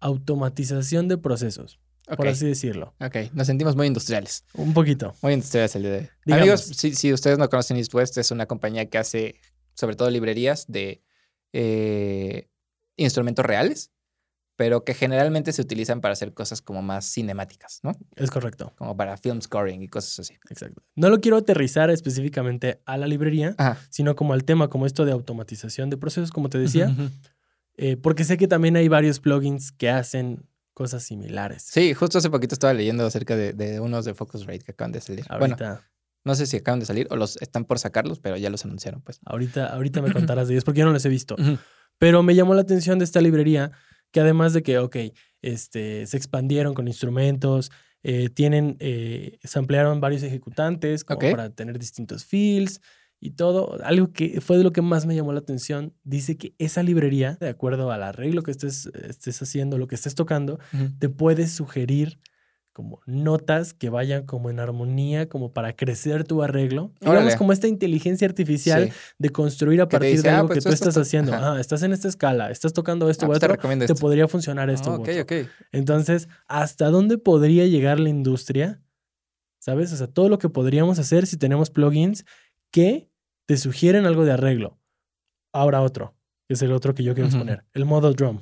automatización 0.00 1.08
de 1.08 1.18
procesos, 1.18 1.80
por 2.16 2.28
así 2.28 2.46
decirlo. 2.46 2.94
Ok. 3.00 3.32
Nos 3.32 3.46
sentimos 3.46 3.76
muy 3.76 3.86
industriales. 3.86 4.44
Un 4.54 4.72
poquito. 4.72 5.14
Muy 5.22 5.32
industriales 5.32 5.74
el 5.76 5.82
día 5.82 5.90
de 5.92 5.98
hoy. 5.98 6.08
Digamos. 6.24 6.42
Amigos, 6.42 6.60
si, 6.76 6.94
si 6.94 7.12
ustedes 7.12 7.38
no 7.38 7.48
conocen 7.48 7.76
East 7.76 7.92
West, 7.94 8.16
es 8.18 8.30
una 8.30 8.46
compañía 8.46 8.88
que 8.88 8.98
hace 8.98 9.36
sobre 9.76 9.94
todo 9.94 10.10
librerías 10.10 10.66
de 10.68 11.02
eh, 11.52 12.48
instrumentos 12.96 13.44
reales, 13.44 13.92
pero 14.56 14.84
que 14.84 14.94
generalmente 14.94 15.52
se 15.52 15.60
utilizan 15.62 16.00
para 16.00 16.12
hacer 16.12 16.32
cosas 16.32 16.62
como 16.62 16.82
más 16.82 17.04
cinemáticas, 17.12 17.80
¿no? 17.82 17.92
Es 18.16 18.30
correcto. 18.30 18.72
Como 18.76 18.96
para 18.96 19.16
film 19.18 19.40
scoring 19.42 19.82
y 19.82 19.88
cosas 19.88 20.18
así. 20.18 20.34
Exacto. 20.48 20.82
No 20.94 21.10
lo 21.10 21.20
quiero 21.20 21.36
aterrizar 21.36 21.90
específicamente 21.90 22.80
a 22.86 22.96
la 22.96 23.06
librería, 23.06 23.54
Ajá. 23.58 23.78
sino 23.90 24.16
como 24.16 24.32
al 24.32 24.44
tema, 24.44 24.68
como 24.68 24.86
esto 24.86 25.04
de 25.04 25.12
automatización 25.12 25.90
de 25.90 25.98
procesos, 25.98 26.30
como 26.30 26.48
te 26.48 26.58
decía, 26.58 26.94
eh, 27.76 27.96
porque 27.96 28.24
sé 28.24 28.38
que 28.38 28.48
también 28.48 28.76
hay 28.76 28.88
varios 28.88 29.20
plugins 29.20 29.72
que 29.72 29.90
hacen 29.90 30.46
cosas 30.72 31.02
similares. 31.02 31.62
Sí, 31.70 31.92
justo 31.94 32.18
hace 32.18 32.30
poquito 32.30 32.54
estaba 32.54 32.72
leyendo 32.72 33.04
acerca 33.04 33.36
de, 33.36 33.52
de 33.52 33.80
unos 33.80 34.04
de 34.04 34.14
Focusrite 34.14 34.64
que 34.64 34.72
acaban 34.72 34.92
de 34.92 35.00
salir. 35.00 35.24
Bueno, 35.28 35.54
Ahorita, 35.58 35.82
no 36.24 36.34
sé 36.34 36.46
si 36.46 36.56
acaban 36.56 36.80
de 36.80 36.86
salir 36.86 37.06
o 37.10 37.16
los 37.16 37.36
están 37.42 37.64
por 37.66 37.78
sacarlos, 37.78 38.20
pero 38.20 38.36
ya 38.36 38.50
los 38.50 38.64
anunciaron, 38.64 39.00
pues. 39.02 39.20
ahorita, 39.26 39.66
ahorita 39.66 40.02
me 40.02 40.12
contarás 40.12 40.48
de 40.48 40.54
ellos 40.54 40.64
porque 40.64 40.80
yo 40.80 40.86
no 40.86 40.92
los 40.92 41.04
he 41.04 41.08
visto. 41.10 41.36
Pero 41.98 42.22
me 42.22 42.34
llamó 42.34 42.54
la 42.54 42.62
atención 42.62 42.98
de 42.98 43.04
esta 43.06 43.20
librería 43.20 43.72
que 44.12 44.20
además 44.20 44.52
de 44.52 44.62
que, 44.62 44.78
ok, 44.78 44.96
este, 45.42 46.06
se 46.06 46.16
expandieron 46.16 46.74
con 46.74 46.88
instrumentos, 46.88 47.70
eh, 48.02 48.28
tienen, 48.28 48.76
eh, 48.80 49.38
se 49.42 49.58
ampliaron 49.58 50.00
varios 50.00 50.22
ejecutantes 50.22 51.04
como 51.04 51.18
para 51.18 51.50
tener 51.50 51.78
distintos 51.78 52.24
fields 52.24 52.80
y 53.20 53.32
todo. 53.32 53.82
Algo 53.82 54.12
que 54.12 54.40
fue 54.40 54.58
de 54.58 54.64
lo 54.64 54.72
que 54.72 54.82
más 54.82 55.06
me 55.06 55.14
llamó 55.16 55.32
la 55.32 55.40
atención, 55.40 55.94
dice 56.04 56.36
que 56.36 56.54
esa 56.58 56.82
librería, 56.82 57.36
de 57.40 57.48
acuerdo 57.48 57.90
al 57.90 58.02
arreglo 58.02 58.42
que 58.42 58.52
estés, 58.52 58.86
estés 58.86 59.42
haciendo, 59.42 59.78
lo 59.78 59.88
que 59.88 59.96
estés 59.96 60.14
tocando, 60.14 60.58
te 60.98 61.08
puede 61.08 61.48
sugerir 61.48 62.18
como 62.76 63.00
notas 63.06 63.72
que 63.72 63.88
vayan 63.88 64.26
como 64.26 64.50
en 64.50 64.60
armonía, 64.60 65.30
como 65.30 65.50
para 65.54 65.74
crecer 65.74 66.24
tu 66.24 66.42
arreglo. 66.42 66.92
Digamos 67.00 67.22
Órale. 67.22 67.38
como 67.38 67.54
esta 67.54 67.68
inteligencia 67.68 68.28
artificial 68.28 68.90
Sí. 68.90 68.96
de 69.18 69.30
construir 69.30 69.80
a 69.80 69.88
te 69.88 69.92
partir 69.92 70.10
dice, 70.10 70.24
de 70.24 70.28
"Ah, 70.28 70.36
algo 70.40 70.48
pues 70.48 70.58
que 70.62 70.68
tú 70.68 70.74
estás 70.74 70.94
haciendo. 70.98 71.32
Ajá. 71.32 71.54
Ah, 71.54 71.60
estás 71.60 71.82
en 71.82 71.94
esta 71.94 72.06
escala, 72.08 72.50
estás 72.50 72.74
tocando 72.74 73.08
esto 73.08 73.24
Ah, 73.24 73.28
u 73.28 73.30
pues 73.30 73.40
te 73.40 73.46
otro, 73.46 73.56
recomiendo 73.56 73.86
te 73.86 73.92
esto. 73.94 74.00
podría 74.02 74.28
funcionar 74.28 74.68
esto. 74.68 74.90
Ah, 74.90 74.98
u 74.98 75.00
ok, 75.00 75.08
otro. 75.08 75.22
ok. 75.22 75.48
Entonces, 75.72 76.28
¿hasta 76.48 76.90
dónde 76.90 77.16
podría 77.16 77.64
llegar 77.66 77.98
la 77.98 78.10
industria? 78.10 78.82
¿Sabes? 79.58 79.90
O 79.94 79.96
sea, 79.96 80.06
todo 80.06 80.28
lo 80.28 80.38
que 80.38 80.50
podríamos 80.50 80.98
hacer 80.98 81.26
si 81.26 81.38
tenemos 81.38 81.70
plugins 81.70 82.26
que 82.70 83.08
te 83.46 83.56
sugieren 83.56 84.04
algo 84.04 84.26
de 84.26 84.32
arreglo. 84.32 84.78
Ahora 85.52 85.80
otro, 85.80 86.14
que 86.46 86.52
es 86.54 86.60
el 86.62 86.72
otro 86.72 86.94
que 86.94 87.02
yo 87.04 87.14
quiero 87.14 87.28
Ujú. 87.28 87.38
exponer, 87.38 87.64
el 87.72 87.86
modo 87.86 88.12
drum. 88.12 88.40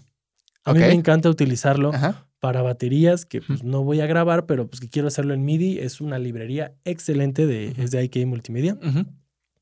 A 0.65 0.73
mí 0.73 0.81
Ok. 0.81 0.87
me 0.89 0.93
encanta 0.95 1.31
utilizarlo 1.31 1.91
Ajá. 1.95 2.27
Para 2.45 2.61
baterías 2.61 3.25
que 3.25 3.41
pues, 3.41 3.65
no 3.65 3.85
voy 3.85 4.03
a 4.03 4.07
grabar, 4.07 4.45
pero 4.45 4.69
pues 4.69 4.79
que 4.79 4.91
quiero 4.91 5.09
hacerlo 5.09 5.33
en 5.33 5.47
MIDI. 5.47 5.79
Es 5.79 6.03
una 6.03 6.19
librería 6.19 6.75
excelente 6.85 7.47
de, 7.47 7.71
Ujú. 7.71 7.81
es 7.81 7.91
de 7.91 8.05
IK 8.05 8.27
Multimedia. 8.27 8.79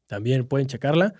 También 0.08 0.48
pueden 0.48 0.66
checarla. 0.66 1.14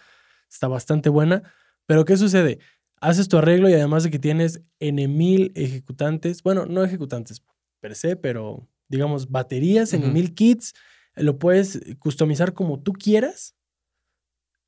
Está 0.50 0.66
bastante 0.66 1.08
buena. 1.08 1.44
Pero 1.86 2.04
¿qué 2.04 2.16
sucede? 2.16 2.58
Haces 3.00 3.28
tu 3.28 3.38
arreglo 3.38 3.68
y 3.68 3.74
además 3.74 4.02
de 4.02 4.10
que 4.10 4.18
tienes 4.18 4.60
N 4.80 5.06
mil 5.06 5.52
ejecutantes, 5.54 6.42
bueno, 6.42 6.66
no 6.66 6.82
ejecutantes 6.82 7.44
per 7.78 7.94
se, 7.94 8.16
pero 8.16 8.68
digamos 8.88 9.30
baterías, 9.30 9.92
N 9.92 10.06
Ujú. 10.06 10.12
mil 10.14 10.34
kits, 10.34 10.74
lo 11.14 11.38
puedes 11.38 11.80
customizar 12.00 12.54
como 12.54 12.80
tú 12.82 12.92
quieras 12.92 13.54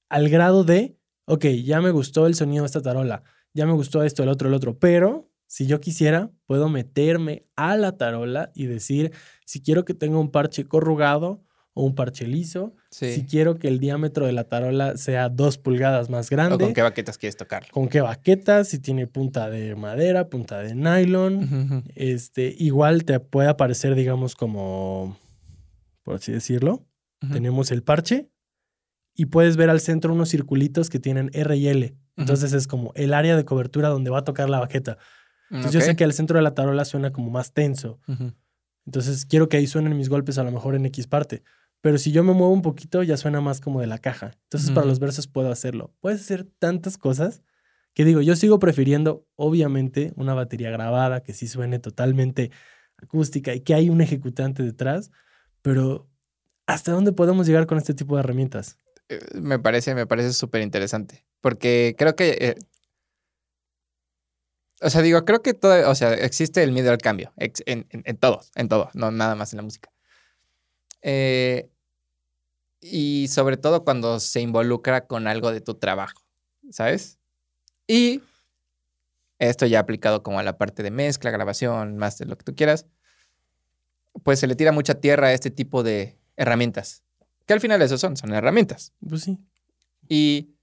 al 0.09 0.28
grado 0.28 0.62
de, 0.62 0.96
ok, 1.24 1.44
ya 1.64 1.80
me 1.80 1.90
gustó 1.90 2.28
el 2.28 2.37
sonido 2.37 2.62
de 2.62 2.66
esta 2.66 2.83
tarola, 2.83 3.24
ya 3.52 3.66
me 3.66 3.72
gustó 3.72 4.04
esto, 4.04 4.22
el 4.22 4.28
otro, 4.28 4.46
el 4.46 4.54
otro, 4.54 4.78
pero 4.78 5.28
si 5.46 5.66
yo 5.66 5.80
quisiera, 5.80 6.30
puedo 6.46 6.68
meterme 6.68 7.46
a 7.57 7.76
la 7.76 7.96
tarola 7.96 8.50
y 8.54 8.66
decir 8.66 9.12
si 9.44 9.61
quiero 9.62 9.85
que 9.85 9.94
tenga 9.94 10.18
un 10.18 10.30
parche 10.30 10.66
corrugado 10.66 11.44
o 11.74 11.85
un 11.85 11.94
parche 11.94 12.26
liso. 12.26 12.74
Sí. 12.90 13.12
Si 13.12 13.24
quiero 13.24 13.59
que 13.59 13.68
el 13.68 13.80
diámetro 13.80 14.26
de 14.26 14.33
la 14.33 14.44
tarola 14.44 14.96
sea 14.96 15.28
dos 15.28 15.59
pulgadas 15.59 16.09
más 16.09 16.30
grande. 16.30 16.54
¿O 16.57 16.59
con 16.59 16.72
qué 16.72 16.83
baquetas 16.83 17.18
quieres 17.18 17.37
tocarlo? 17.37 17.68
con 17.72 17.88
qué 17.88 18.00
baquetas, 18.00 18.68
si 18.68 18.78
tiene 18.78 19.07
punta 19.07 19.50
de 19.50 19.74
madera, 19.74 20.28
punta 20.28 20.61
de 20.61 20.74
nylon. 20.74 21.85
Este, 21.94 22.54
igual 22.59 23.04
te 23.04 23.18
puede 23.20 23.48
aparecer, 23.48 23.94
digamos, 23.96 24.37
como, 24.37 25.18
por 26.02 26.16
así 26.16 26.33
decirlo, 26.33 26.87
tenemos 27.33 27.70
el 27.70 27.83
parche 27.83 28.28
y 29.14 29.26
puedes 29.26 29.57
ver 29.57 29.70
al 29.70 29.80
centro 29.80 30.12
unos 30.12 30.28
circulitos 30.28 30.90
que 30.90 30.98
tienen 30.98 31.30
R 31.33 31.57
y 31.57 31.68
L. 31.68 31.96
Entonces 32.16 32.52
es 32.52 32.66
como 32.66 32.92
el 32.94 33.12
área 33.14 33.37
de 33.37 33.44
cobertura 33.44 33.88
donde 33.88 34.11
va 34.11 34.18
a 34.18 34.24
tocar 34.24 34.48
la 34.48 34.61
baqueta. 34.61 34.98
Entonces 35.59 35.73
yo 35.73 35.81
sé 35.81 35.97
que 35.97 36.05
el 36.05 36.12
centro 36.12 36.37
de 36.38 36.43
la 36.43 36.55
tarola 36.55 36.85
suena 36.85 37.12
como 37.12 37.31
más 37.31 37.53
tenso. 37.53 37.99
Ujú. 38.09 38.33
Entonces 38.87 39.25
quiero 39.25 39.49
que 39.49 39.57
ahí 39.57 39.67
suenen 39.67 39.97
mis 39.97 40.09
golpes 40.09 40.37
a 40.38 40.45
lo 40.45 40.51
mejor 40.51 40.75
en 40.75 40.85
X 40.87 41.07
parte. 41.07 41.43
Pero 41.81 41.99
si 41.99 42.12
yo 42.12 42.25
me 42.25 42.33
muevo 42.33 42.53
un 42.53 42.62
poquito, 42.62 43.03
ya 43.03 43.17
suena 43.17 43.40
más 43.40 43.61
como 43.61 43.81
de 43.81 43.87
la 43.87 43.99
caja. 43.99 44.33
Entonces 44.45 44.71
para 44.71 44.83
Ujú. 44.83 44.88
los 44.90 44.99
versos 45.01 45.27
puedo 45.27 45.51
hacerlo. 45.51 45.95
Puedes 46.01 46.21
hacer 46.23 46.45
tantas 46.59 46.99
cosas 46.99 47.43
que 47.95 48.05
digo, 48.05 48.21
yo 48.21 48.35
sigo 48.37 48.59
prefiriendo, 48.59 49.27
obviamente, 49.37 50.12
una 50.17 50.35
batería 50.35 50.71
grabada 50.71 51.23
que 51.23 51.33
sí 51.33 51.47
suene 51.47 51.79
totalmente 51.79 52.51
acústica 52.97 53.55
y 53.55 53.61
que 53.61 53.75
hay 53.75 53.90
un 53.90 54.01
ejecutante 54.01 54.62
detrás. 54.62 55.11
Pero 55.62 56.09
¿hasta 56.67 56.93
dónde 56.93 57.12
podemos 57.12 57.47
llegar 57.47 57.67
con 57.67 57.79
este 57.79 57.95
tipo 57.95 58.17
de 58.17 58.21
herramientas? 58.21 58.79
Eh, 59.09 59.21
Me 59.35 59.59
parece, 59.59 59.95
me 59.95 60.07
parece 60.07 60.33
súper 60.33 60.62
interesante. 60.62 61.25
Porque 61.40 61.95
creo 61.99 62.17
que. 62.17 62.31
eh, 62.40 62.55
o 64.85 64.90
sea, 64.90 65.03
digo, 65.03 65.25
creo 65.25 65.42
que 65.42 65.55
todo, 65.55 65.90
o 65.90 65.94
sea, 65.94 66.12
existe 66.14 66.62
el 66.62 66.73
miedo 66.73 66.90
al 66.90 66.99
cambio. 66.99 67.33
ex- 67.37 67.62
en, 67.66 67.87
en, 67.90 68.03
en 68.05 68.16
todo, 68.16 68.40
en 68.55 68.68
todo, 68.68 68.90
no 68.94 69.11
nada 69.11 69.35
más 69.35 69.53
en 69.53 69.57
la 69.57 69.62
música. 69.62 69.90
Eh, 71.03 71.70
y 72.81 73.29
sobre 73.29 73.57
todo 73.57 73.83
cuando 73.85 74.20
se 74.20 74.40
involucra 74.40 75.07
con 75.07 75.27
algo 75.27 75.53
de 75.53 75.61
tu 75.61 75.75
trabajo, 75.75 76.23
¿sabes? 76.70 77.18
Y 77.87 78.23
esto 79.38 79.66
ya 79.66 79.81
aplicado 79.81 80.23
como 80.23 80.38
a 80.38 80.42
la 80.42 80.59
parte 80.59 80.83
de 80.83 80.90
mezcla, 80.90 81.31
grabación, 81.31 81.97
más 81.97 82.18
de 82.18 82.27
lo 82.27 82.37
que 82.37 82.44
tú 82.44 82.55
quieras, 82.55 82.87
pues 84.23 84.38
se 84.38 84.47
le 84.47 84.55
tira 84.55 84.70
mucha 84.73 84.94
tierra 85.01 85.29
a 85.29 85.33
este 85.33 85.51
tipo 85.51 85.83
de 85.83 86.18
herramientas. 86.37 87.03
Que 87.47 87.53
al 87.55 87.61
final 87.61 87.83
eso 87.83 87.99
son, 87.99 88.16
son 88.16 88.33
herramientas. 88.33 88.92
Pues 89.07 89.23
sí. 89.23 89.38
Y 90.09 90.55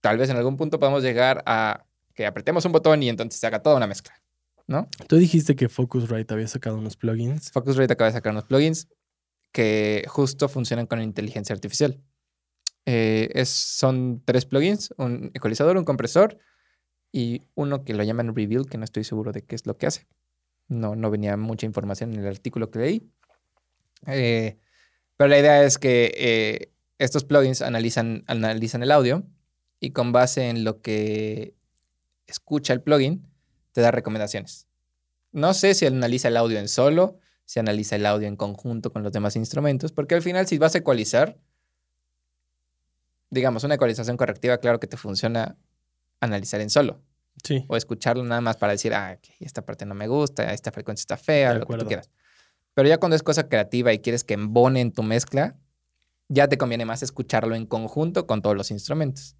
tal 0.00 0.18
vez 0.18 0.28
en 0.30 0.36
algún 0.36 0.56
punto 0.56 0.78
podamos 0.78 1.02
llegar 1.02 1.42
a 1.46 1.84
que 2.14 2.26
apretemos 2.26 2.64
un 2.64 2.72
botón 2.72 3.02
y 3.02 3.08
entonces 3.08 3.40
se 3.40 3.46
haga 3.46 3.62
toda 3.62 3.76
una 3.76 3.86
mezcla, 3.86 4.14
¿no? 4.66 4.88
Tú 5.08 5.16
dijiste 5.16 5.56
que 5.56 5.68
Focusrite 5.68 6.34
había 6.34 6.48
sacado 6.48 6.76
unos 6.76 6.96
plugins. 6.96 7.50
Focusrite 7.50 7.92
acaba 7.92 8.08
de 8.10 8.14
sacar 8.14 8.32
unos 8.32 8.44
plugins 8.44 8.88
que 9.52 10.04
justo 10.08 10.48
funcionan 10.48 10.86
con 10.86 11.00
inteligencia 11.02 11.54
artificial. 11.54 12.00
Eh, 12.86 13.30
es, 13.34 13.48
son 13.48 14.22
tres 14.24 14.44
plugins, 14.46 14.92
un 14.96 15.30
ecualizador, 15.34 15.76
un 15.76 15.84
compresor 15.84 16.38
y 17.12 17.42
uno 17.54 17.84
que 17.84 17.94
lo 17.94 18.02
llaman 18.02 18.34
Reveal, 18.34 18.66
que 18.68 18.78
no 18.78 18.84
estoy 18.84 19.04
seguro 19.04 19.32
de 19.32 19.42
qué 19.42 19.54
es 19.54 19.66
lo 19.66 19.76
que 19.76 19.86
hace. 19.86 20.06
No, 20.68 20.96
no 20.96 21.10
venía 21.10 21.36
mucha 21.36 21.66
información 21.66 22.14
en 22.14 22.20
el 22.20 22.26
artículo 22.26 22.70
que 22.70 22.78
leí. 22.78 23.10
Eh, 24.06 24.58
pero 25.16 25.28
la 25.28 25.38
idea 25.38 25.62
es 25.62 25.78
que 25.78 26.12
eh, 26.16 26.72
estos 26.98 27.24
plugins 27.24 27.62
analizan, 27.62 28.24
analizan 28.26 28.82
el 28.82 28.90
audio 28.90 29.24
y 29.78 29.90
con 29.90 30.12
base 30.12 30.48
en 30.48 30.64
lo 30.64 30.80
que 30.80 31.54
escucha 32.32 32.72
el 32.72 32.80
plugin, 32.80 33.26
te 33.72 33.80
da 33.80 33.90
recomendaciones. 33.90 34.66
No 35.32 35.54
sé 35.54 35.74
si 35.74 35.86
analiza 35.86 36.28
el 36.28 36.36
audio 36.36 36.58
en 36.58 36.68
solo, 36.68 37.18
si 37.44 37.60
analiza 37.60 37.96
el 37.96 38.06
audio 38.06 38.28
en 38.28 38.36
conjunto 38.36 38.92
con 38.92 39.02
los 39.02 39.12
demás 39.12 39.36
instrumentos, 39.36 39.92
porque 39.92 40.14
al 40.14 40.22
final 40.22 40.46
si 40.46 40.58
vas 40.58 40.74
a 40.74 40.78
ecualizar, 40.78 41.38
digamos, 43.30 43.64
una 43.64 43.74
ecualización 43.74 44.16
correctiva, 44.16 44.58
claro 44.58 44.78
que 44.80 44.86
te 44.86 44.96
funciona 44.96 45.56
analizar 46.20 46.60
en 46.60 46.70
solo 46.70 47.00
Sí. 47.42 47.64
o 47.68 47.76
escucharlo 47.76 48.22
nada 48.24 48.40
más 48.42 48.56
para 48.58 48.72
decir, 48.72 48.92
ah, 48.94 49.18
esta 49.40 49.64
parte 49.64 49.86
no 49.86 49.94
me 49.94 50.06
gusta, 50.06 50.52
esta 50.52 50.70
frecuencia 50.70 51.02
está 51.02 51.16
fea, 51.16 51.54
lo 51.54 51.66
que 51.66 51.76
tú 51.78 51.86
quieras. 51.86 52.10
Pero 52.74 52.88
ya 52.88 52.98
cuando 52.98 53.16
es 53.16 53.22
cosa 53.22 53.48
creativa 53.48 53.92
y 53.92 54.00
quieres 54.00 54.22
que 54.22 54.34
embone 54.34 54.80
en 54.80 54.92
tu 54.92 55.02
mezcla, 55.02 55.56
ya 56.28 56.46
te 56.48 56.56
conviene 56.58 56.84
más 56.84 57.02
escucharlo 57.02 57.54
en 57.54 57.66
conjunto 57.66 58.26
con 58.26 58.42
todos 58.42 58.56
los 58.56 58.70
instrumentos. 58.70 59.36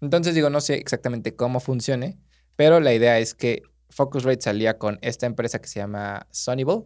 Entonces 0.00 0.34
digo, 0.34 0.50
no 0.50 0.60
sé 0.60 0.74
exactamente 0.74 1.34
cómo 1.34 1.60
funcione, 1.60 2.18
pero 2.56 2.80
la 2.80 2.94
idea 2.94 3.18
es 3.18 3.34
que 3.34 3.62
Focusrite 3.90 4.42
salía 4.42 4.78
con 4.78 4.98
esta 5.02 5.26
empresa 5.26 5.60
que 5.60 5.68
se 5.68 5.80
llama 5.80 6.26
Sonable 6.30 6.84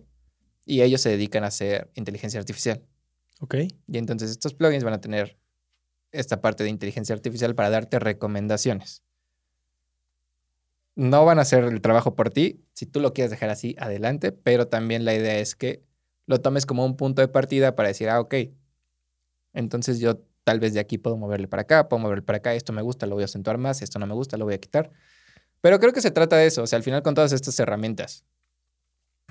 y 0.64 0.82
ellos 0.82 1.00
se 1.00 1.10
dedican 1.10 1.44
a 1.44 1.48
hacer 1.48 1.90
inteligencia 1.94 2.38
artificial. 2.40 2.82
Ok. 3.40 3.56
Y 3.88 3.98
entonces 3.98 4.30
estos 4.30 4.54
plugins 4.54 4.84
van 4.84 4.94
a 4.94 5.00
tener 5.00 5.36
esta 6.12 6.40
parte 6.40 6.62
de 6.62 6.70
inteligencia 6.70 7.14
artificial 7.14 7.54
para 7.54 7.70
darte 7.70 7.98
recomendaciones. 7.98 9.02
No 10.94 11.24
van 11.24 11.38
a 11.38 11.42
hacer 11.42 11.64
el 11.64 11.80
trabajo 11.80 12.14
por 12.14 12.30
ti. 12.30 12.64
Si 12.74 12.86
tú 12.86 13.00
lo 13.00 13.14
quieres 13.14 13.30
dejar 13.30 13.48
así, 13.48 13.74
adelante. 13.78 14.30
Pero 14.30 14.68
también 14.68 15.04
la 15.04 15.14
idea 15.14 15.38
es 15.38 15.56
que 15.56 15.82
lo 16.26 16.40
tomes 16.40 16.66
como 16.66 16.84
un 16.84 16.96
punto 16.96 17.22
de 17.22 17.28
partida 17.28 17.74
para 17.74 17.88
decir, 17.88 18.10
ah, 18.10 18.20
ok. 18.20 18.34
Entonces 19.54 19.98
yo 20.00 20.22
tal 20.44 20.60
vez 20.60 20.74
de 20.74 20.80
aquí 20.80 20.98
puedo 20.98 21.16
moverle 21.16 21.48
para 21.48 21.62
acá, 21.62 21.88
puedo 21.88 22.00
moverle 22.00 22.22
para 22.22 22.38
acá. 22.38 22.54
Esto 22.54 22.72
me 22.72 22.82
gusta, 22.82 23.06
lo 23.06 23.14
voy 23.14 23.22
a 23.22 23.26
acentuar 23.26 23.58
más. 23.58 23.82
Esto 23.82 23.98
no 23.98 24.06
me 24.06 24.14
gusta, 24.14 24.36
lo 24.36 24.44
voy 24.44 24.54
a 24.54 24.58
quitar. 24.58 24.90
Pero 25.60 25.78
creo 25.78 25.92
que 25.92 26.00
se 26.00 26.10
trata 26.10 26.36
de 26.36 26.46
eso. 26.46 26.62
O 26.62 26.66
sea, 26.66 26.76
al 26.76 26.82
final 26.82 27.02
con 27.02 27.14
todas 27.14 27.32
estas 27.32 27.58
herramientas. 27.60 28.24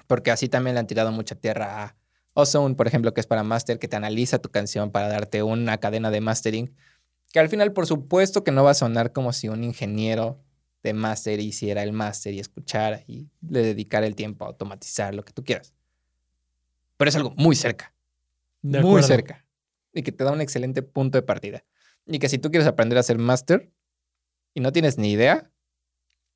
Porque 0.07 0.31
así 0.31 0.49
también 0.49 0.75
le 0.75 0.79
han 0.79 0.87
tirado 0.87 1.11
mucha 1.11 1.35
tierra 1.35 1.83
a 1.83 1.95
Ozone, 2.33 2.75
por 2.75 2.87
ejemplo, 2.87 3.13
que 3.13 3.21
es 3.21 3.27
para 3.27 3.43
master, 3.43 3.77
que 3.79 3.87
te 3.87 3.97
analiza 3.97 4.39
tu 4.39 4.49
canción 4.49 4.91
para 4.91 5.09
darte 5.09 5.43
una 5.43 5.77
cadena 5.77 6.11
de 6.11 6.21
mastering, 6.21 6.73
que 7.33 7.39
al 7.39 7.49
final, 7.49 7.73
por 7.73 7.85
supuesto, 7.87 8.43
que 8.43 8.51
no 8.51 8.63
va 8.63 8.71
a 8.71 8.73
sonar 8.73 9.11
como 9.11 9.33
si 9.33 9.49
un 9.49 9.63
ingeniero 9.63 10.41
de 10.83 10.93
master 10.93 11.39
hiciera 11.39 11.83
el 11.83 11.91
master 11.93 12.33
y 12.33 12.39
escuchara 12.39 13.03
y 13.05 13.29
le 13.47 13.63
dedicara 13.63 14.07
el 14.07 14.15
tiempo 14.15 14.45
a 14.45 14.47
automatizar 14.47 15.13
lo 15.13 15.23
que 15.23 15.33
tú 15.33 15.43
quieras. 15.43 15.73
Pero 16.97 17.09
es 17.09 17.15
algo 17.15 17.33
muy 17.35 17.55
cerca, 17.55 17.93
De 18.61 18.79
muy 18.79 18.89
acuerdo. 18.89 19.07
cerca, 19.07 19.45
y 19.93 20.03
que 20.03 20.11
te 20.11 20.23
da 20.23 20.31
un 20.31 20.41
excelente 20.41 20.81
punto 20.81 21.17
de 21.17 21.21
partida. 21.23 21.63
Y 22.05 22.19
que 22.19 22.29
si 22.29 22.37
tú 22.37 22.49
quieres 22.49 22.67
aprender 22.67 22.97
a 22.97 23.01
hacer 23.01 23.17
master 23.17 23.71
y 24.53 24.61
no 24.61 24.71
tienes 24.71 24.97
ni 24.97 25.11
idea, 25.11 25.51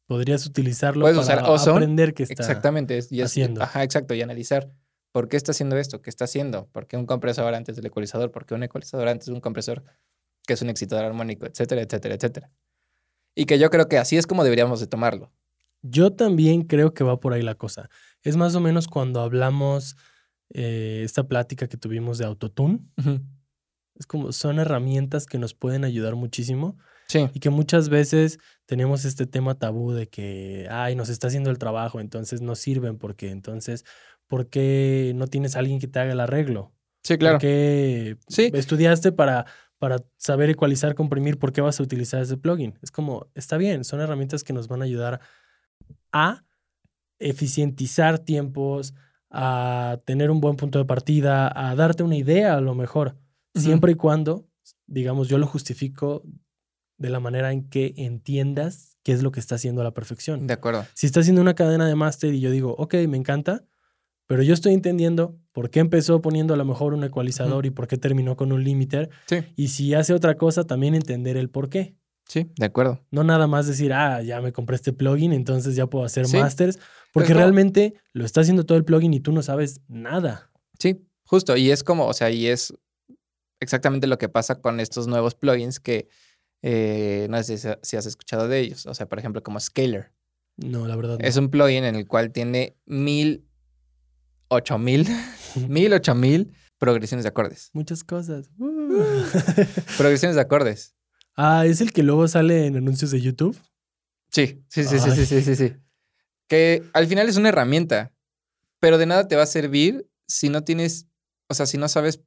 Podrías 0.08 0.46
utilizarlo 0.46 1.02
Puedes 1.02 1.18
para 1.18 1.42
usar 1.42 1.50
Ozone, 1.50 1.78
aprender 1.78 2.14
que 2.14 2.24
está. 2.24 2.34
Exactamente. 2.34 3.00
y 3.10 3.22
es- 3.22 3.26
haciendo. 3.26 3.64
Ajá, 3.64 3.84
exacto. 3.84 4.14
Y 4.14 4.22
analizar 4.22 4.72
por 5.12 5.28
qué 5.30 5.36
está 5.36 5.52
haciendo 5.52 5.78
esto, 5.78 6.00
qué 6.02 6.12
está 6.12 6.26
haciendo, 6.26 6.68
por 6.68 6.86
qué 6.86 6.96
un 6.96 7.08
compresor 7.08 7.56
antes 7.56 7.76
del 7.76 7.88
ecualizador, 7.88 8.32
por 8.32 8.46
qué 8.46 8.54
un 8.54 8.62
ecualizador 8.62 9.08
antes 9.08 9.26
de 9.28 9.34
un 9.34 9.40
compresor 9.42 9.84
que 10.46 10.54
es 10.54 10.62
un 10.62 10.70
excitador 10.70 11.06
armónico, 11.06 11.48
etcétera, 11.48 11.82
etcétera, 11.82 12.14
etcétera. 12.14 12.52
Y 13.34 13.46
que 13.46 13.58
yo 13.58 13.72
creo 13.72 13.88
que 13.88 13.98
así 13.98 14.16
es 14.16 14.28
como 14.28 14.44
deberíamos 14.44 14.80
de 14.80 14.86
tomarlo. 14.86 15.32
Yo 15.82 16.14
también 16.14 16.62
creo 16.66 16.94
que 16.94 17.04
va 17.04 17.20
por 17.20 17.34
ahí 17.34 17.42
la 17.42 17.56
cosa. 17.56 17.90
Es 18.22 18.38
más 18.38 18.54
o 18.54 18.60
menos 18.60 18.88
cuando 18.88 19.22
hablamos 19.22 19.96
eh, 20.54 21.02
esta 21.04 21.28
plática 21.28 21.68
que 21.68 21.78
tuvimos 21.78 22.20
de 22.20 22.26
autotune. 22.26 22.80
Es 23.98 24.06
como 24.06 24.32
son 24.32 24.60
herramientas 24.60 25.26
que 25.26 25.38
nos 25.40 25.54
pueden 25.54 25.84
ayudar 25.86 26.16
muchísimo 26.16 26.78
Sí. 27.08 27.30
y 27.34 27.40
que 27.40 27.50
muchas 27.50 27.90
veces 27.90 28.40
tenemos 28.66 29.06
este 29.06 29.26
tema 29.28 29.56
tabú 29.60 29.92
de 29.92 30.08
que, 30.08 30.68
ay, 30.72 30.96
nos 30.96 31.10
está 31.10 31.28
haciendo 31.28 31.50
el 31.52 31.58
trabajo, 31.60 32.00
entonces 32.00 32.42
no 32.42 32.56
sirven 32.56 32.98
porque 32.98 33.30
entonces, 33.32 33.86
¿por 34.28 34.48
qué 34.50 35.14
no 35.16 35.28
tienes 35.28 35.56
a 35.56 35.60
alguien 35.60 35.80
que 35.80 35.88
te 35.88 36.00
haga 36.00 36.12
el 36.14 36.20
arreglo? 36.20 36.72
Sí, 37.04 37.18
claro. 37.18 37.36
¿Por 37.36 37.42
qué 37.42 38.18
Sí. 38.28 38.50
estudiaste 38.54 39.12
para, 39.12 39.46
para 39.78 39.98
saber 40.18 40.50
ecualizar, 40.50 40.96
comprimir? 40.96 41.38
¿Por 41.38 41.54
qué 41.54 41.62
vas 41.62 41.80
a 41.80 41.84
utilizar 41.84 42.22
ese 42.22 42.38
plugin? 42.38 42.78
Es 42.82 42.90
como, 42.92 43.28
está 43.36 43.58
bien, 43.58 43.84
son 43.84 44.02
herramientas 44.02 44.44
que 44.44 44.54
nos 44.54 44.68
van 44.68 44.82
a 44.82 44.86
ayudar 44.86 45.20
a 46.12 46.44
eficientizar 47.20 48.20
tiempos, 48.20 48.94
a 49.30 50.00
tener 50.06 50.32
un 50.32 50.42
buen 50.42 50.56
punto 50.56 50.80
de 50.80 50.86
partida, 50.86 51.52
a 51.56 51.76
darte 51.76 52.04
una 52.04 52.16
idea 52.16 52.56
a 52.56 52.62
lo 52.62 52.74
mejor, 52.76 53.16
Siempre 53.56 53.94
y 53.94 53.96
cuando, 53.96 54.48
digamos, 54.88 55.28
yo 55.28 55.38
lo 55.38 55.48
justifico 55.48 56.24
de 56.98 57.10
la 57.10 57.20
manera 57.20 57.52
en 57.52 57.68
que 57.70 57.94
entiendas 57.98 58.98
qué 59.04 59.12
es 59.12 59.22
lo 59.24 59.32
que 59.32 59.40
está 59.40 59.56
haciendo 59.56 59.82
a 59.82 59.84
la 59.84 59.94
perfección. 59.94 60.48
De 60.48 60.54
acuerdo. 60.54 60.86
Si 60.94 61.06
está 61.06 61.20
haciendo 61.20 61.42
una 61.42 61.54
cadena 61.56 61.88
de 61.88 61.96
máster 61.96 62.34
y 62.34 62.40
yo 62.40 62.52
digo, 62.52 62.76
ok, 62.78 62.94
me 63.08 63.18
encanta, 63.18 63.64
pero 64.28 64.42
yo 64.44 64.54
estoy 64.54 64.74
entendiendo 64.74 65.38
por 65.52 65.70
qué 65.70 65.80
empezó 65.80 66.22
poniendo 66.22 66.54
a 66.54 66.58
lo 66.58 66.66
mejor 66.66 66.94
un 66.94 67.04
ecualizador 67.04 67.66
y 67.66 67.70
por 67.70 67.88
qué 67.88 67.98
terminó 67.98 68.36
con 68.36 68.52
un 68.52 68.64
limiter. 68.64 69.10
Sí. 69.28 69.38
Y 69.56 69.68
si 69.68 69.94
hace 69.94 70.14
otra 70.14 70.36
cosa, 70.36 70.64
también 70.64 70.96
entender 70.96 71.38
el 71.38 71.50
por 71.50 71.70
qué. 71.70 71.96
Sí, 72.28 72.48
de 72.58 72.66
acuerdo. 72.66 73.06
No 73.12 73.24
nada 73.24 73.46
más 73.46 73.68
decir, 73.68 73.94
ah, 73.94 74.22
ya 74.24 74.42
me 74.42 74.52
compré 74.52 74.76
este 74.78 74.94
plugin, 74.94 75.32
entonces 75.32 75.76
ya 75.76 75.86
puedo 75.86 76.04
hacer 76.06 76.26
Sí. 76.26 76.38
masters, 76.38 76.78
porque 77.14 77.28
Pues 77.28 77.30
no. 77.30 77.36
realmente 77.38 77.94
lo 78.14 78.26
está 78.26 78.42
haciendo 78.42 78.66
todo 78.66 78.78
el 78.80 78.84
plugin 78.84 79.14
y 79.14 79.20
tú 79.20 79.32
no 79.32 79.44
sabes 79.44 79.82
nada. 79.88 80.50
Sí, 80.80 81.06
justo. 81.26 81.56
Y 81.56 81.70
es 81.70 81.84
como, 81.84 82.08
o 82.08 82.14
sea, 82.14 82.32
y 82.32 82.48
es 82.48 82.74
exactamente 83.66 84.08
lo 84.08 84.18
que 84.18 84.30
pasa 84.30 84.62
con 84.62 84.80
estos 84.80 85.08
nuevos 85.08 85.36
plugins 85.36 85.80
que 85.82 86.08
eh, 86.62 87.28
no 87.30 87.44
sé 87.44 87.58
si, 87.58 87.68
si 87.82 87.98
has 87.98 88.06
escuchado 88.06 88.48
de 88.48 88.60
ellos. 88.60 88.86
O 88.86 88.94
sea, 88.94 89.08
por 89.08 89.20
ejemplo, 89.20 89.44
como 89.44 89.60
Scalar. 89.60 90.14
No, 90.58 90.88
la 90.88 90.96
verdad. 90.96 91.20
no. 91.20 91.26
Es 91.26 91.36
un 91.38 91.50
plugin 91.50 91.84
en 91.84 91.96
el 91.96 92.08
cual 92.08 92.32
tiene 92.32 92.78
mil 92.86 93.46
ocho 94.48 94.78
mil, 94.78 95.06
mil, 95.68 95.94
ocho 95.94 96.16
mil 96.16 96.54
progresiones 96.78 97.24
de 97.24 97.30
acordes. 97.30 97.70
Muchas 97.74 98.04
cosas. 98.04 98.50
progresiones 99.98 100.36
de 100.36 100.42
acordes. 100.42 100.96
Ah, 101.36 101.66
¿es 101.66 101.82
el 101.82 101.92
que 101.92 102.04
luego 102.04 102.28
sale 102.28 102.66
en 102.66 102.78
anuncios 102.78 103.12
de 103.12 103.22
YouTube? 103.22 103.60
Sí, 104.32 104.64
sí, 104.70 104.84
sí, 104.86 105.00
sí, 105.00 105.12
sí, 105.12 105.26
sí, 105.26 105.42
sí, 105.42 105.56
sí. 105.56 105.74
Que 106.48 106.84
al 106.94 107.08
final 107.08 107.28
es 107.28 107.38
una 107.38 107.50
herramienta, 107.50 108.14
pero 108.80 108.98
de 108.98 109.06
nada 109.06 109.28
te 109.28 109.36
va 109.36 109.44
a 109.44 109.48
servir 109.48 110.10
si 110.28 110.50
no 110.50 110.64
tienes, 110.64 111.08
o 111.48 111.54
sea, 111.54 111.66
si 111.66 111.78
no 111.78 111.88
sabes 111.90 112.22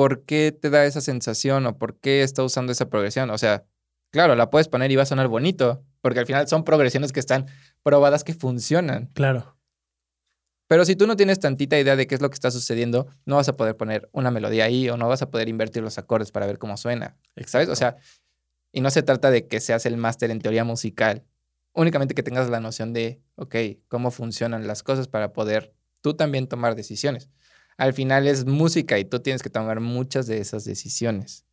por 0.00 0.24
qué 0.24 0.50
te 0.50 0.70
da 0.70 0.86
esa 0.86 1.02
sensación 1.02 1.66
o 1.66 1.76
por 1.76 2.00
qué 2.00 2.22
está 2.22 2.42
usando 2.42 2.72
esa 2.72 2.88
progresión. 2.88 3.28
O 3.28 3.36
sea, 3.36 3.66
claro, 4.10 4.34
la 4.34 4.48
puedes 4.48 4.66
poner 4.66 4.90
y 4.90 4.96
va 4.96 5.02
a 5.02 5.04
sonar 5.04 5.28
bonito, 5.28 5.84
porque 6.00 6.20
al 6.20 6.24
final 6.24 6.48
son 6.48 6.64
progresiones 6.64 7.12
que 7.12 7.20
están 7.20 7.48
probadas 7.82 8.24
que 8.24 8.32
funcionan. 8.32 9.10
Claro. 9.12 9.58
Pero 10.68 10.86
si 10.86 10.96
tú 10.96 11.06
no 11.06 11.16
tienes 11.16 11.38
tantita 11.38 11.78
idea 11.78 11.96
de 11.96 12.06
qué 12.06 12.14
es 12.14 12.22
lo 12.22 12.30
que 12.30 12.34
está 12.34 12.50
sucediendo, 12.50 13.08
no 13.26 13.36
vas 13.36 13.50
a 13.50 13.58
poder 13.58 13.76
poner 13.76 14.08
una 14.12 14.30
melodía 14.30 14.64
ahí 14.64 14.88
o 14.88 14.96
no 14.96 15.06
vas 15.06 15.20
a 15.20 15.30
poder 15.30 15.50
invertir 15.50 15.82
los 15.82 15.98
acordes 15.98 16.32
para 16.32 16.46
ver 16.46 16.56
cómo 16.56 16.78
suena. 16.78 17.18
¿Sabes? 17.44 17.68
O 17.68 17.76
sea, 17.76 17.98
y 18.72 18.80
no 18.80 18.88
se 18.88 19.02
trata 19.02 19.30
de 19.30 19.48
que 19.48 19.60
seas 19.60 19.84
el 19.84 19.98
máster 19.98 20.30
en 20.30 20.40
teoría 20.40 20.64
musical, 20.64 21.26
únicamente 21.74 22.14
que 22.14 22.22
tengas 22.22 22.48
la 22.48 22.60
noción 22.60 22.94
de, 22.94 23.20
ok, 23.34 23.54
cómo 23.86 24.10
funcionan 24.10 24.66
las 24.66 24.82
cosas 24.82 25.08
para 25.08 25.34
poder 25.34 25.74
tú 26.00 26.14
también 26.14 26.46
tomar 26.46 26.74
decisiones. 26.74 27.28
Al 27.80 27.94
final 27.94 28.28
es 28.28 28.44
música 28.44 28.98
y 28.98 29.06
tú 29.06 29.20
tienes 29.20 29.42
que 29.42 29.48
tomar 29.48 29.80
muchas 29.80 30.26
de 30.26 30.36
esas 30.36 30.66
decisiones. 30.66 31.46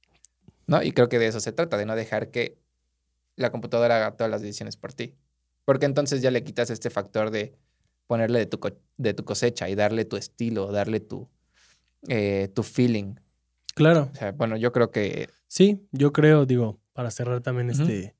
¿No? 0.65 0.83
Y 0.83 0.91
creo 0.91 1.07
que 1.07 1.19
de 1.19 1.27
eso 1.27 1.39
se 1.39 1.53
trata, 1.53 1.77
de 1.77 1.85
no 1.85 1.95
dejar 1.95 2.31
que 2.31 2.57
la 3.37 3.49
computadora 3.49 3.95
haga 3.95 4.17
todas 4.17 4.29
las 4.29 4.41
decisiones 4.41 4.75
por 4.75 4.91
ti. 4.91 5.15
Porque 5.63 5.85
entonces 5.85 6.21
ya 6.21 6.29
le 6.29 6.43
quitas 6.43 6.69
este 6.69 6.89
factor 6.89 7.31
de 7.31 7.55
ponerle 8.07 8.39
de 8.39 8.45
tu, 8.45 8.59
de 8.97 9.13
tu 9.13 9.23
cosecha 9.23 9.69
y 9.69 9.75
darle 9.75 10.03
tu 10.03 10.17
estilo, 10.17 10.69
darle 10.69 10.99
tu, 10.99 11.29
eh, 12.09 12.49
tu 12.53 12.61
feeling. 12.63 13.15
Claro. 13.73 14.09
O 14.11 14.15
sea, 14.17 14.33
bueno, 14.33 14.57
yo 14.57 14.73
creo 14.73 14.91
que... 14.91 15.29
Sí, 15.47 15.87
yo 15.93 16.11
creo, 16.11 16.45
digo, 16.45 16.81
para 16.91 17.09
cerrar 17.09 17.39
también 17.39 17.69
este, 17.69 18.17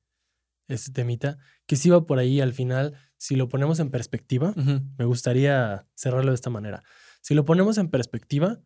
este 0.70 0.94
temita, 0.94 1.40
que 1.66 1.76
si 1.76 1.90
va 1.90 2.06
por 2.06 2.20
ahí 2.20 2.40
al 2.40 2.54
final, 2.54 2.94
si 3.18 3.36
lo 3.36 3.50
ponemos 3.50 3.82
en 3.82 3.92
perspectiva, 3.92 4.54
me 4.98 5.04
gustaría 5.04 5.86
cerrarlo 5.94 6.32
de 6.32 6.36
esta 6.36 6.50
manera. 6.50 6.84
Si 7.28 7.34
lo 7.34 7.44
ponemos 7.44 7.78
en 7.78 7.90
perspectiva, 7.90 8.62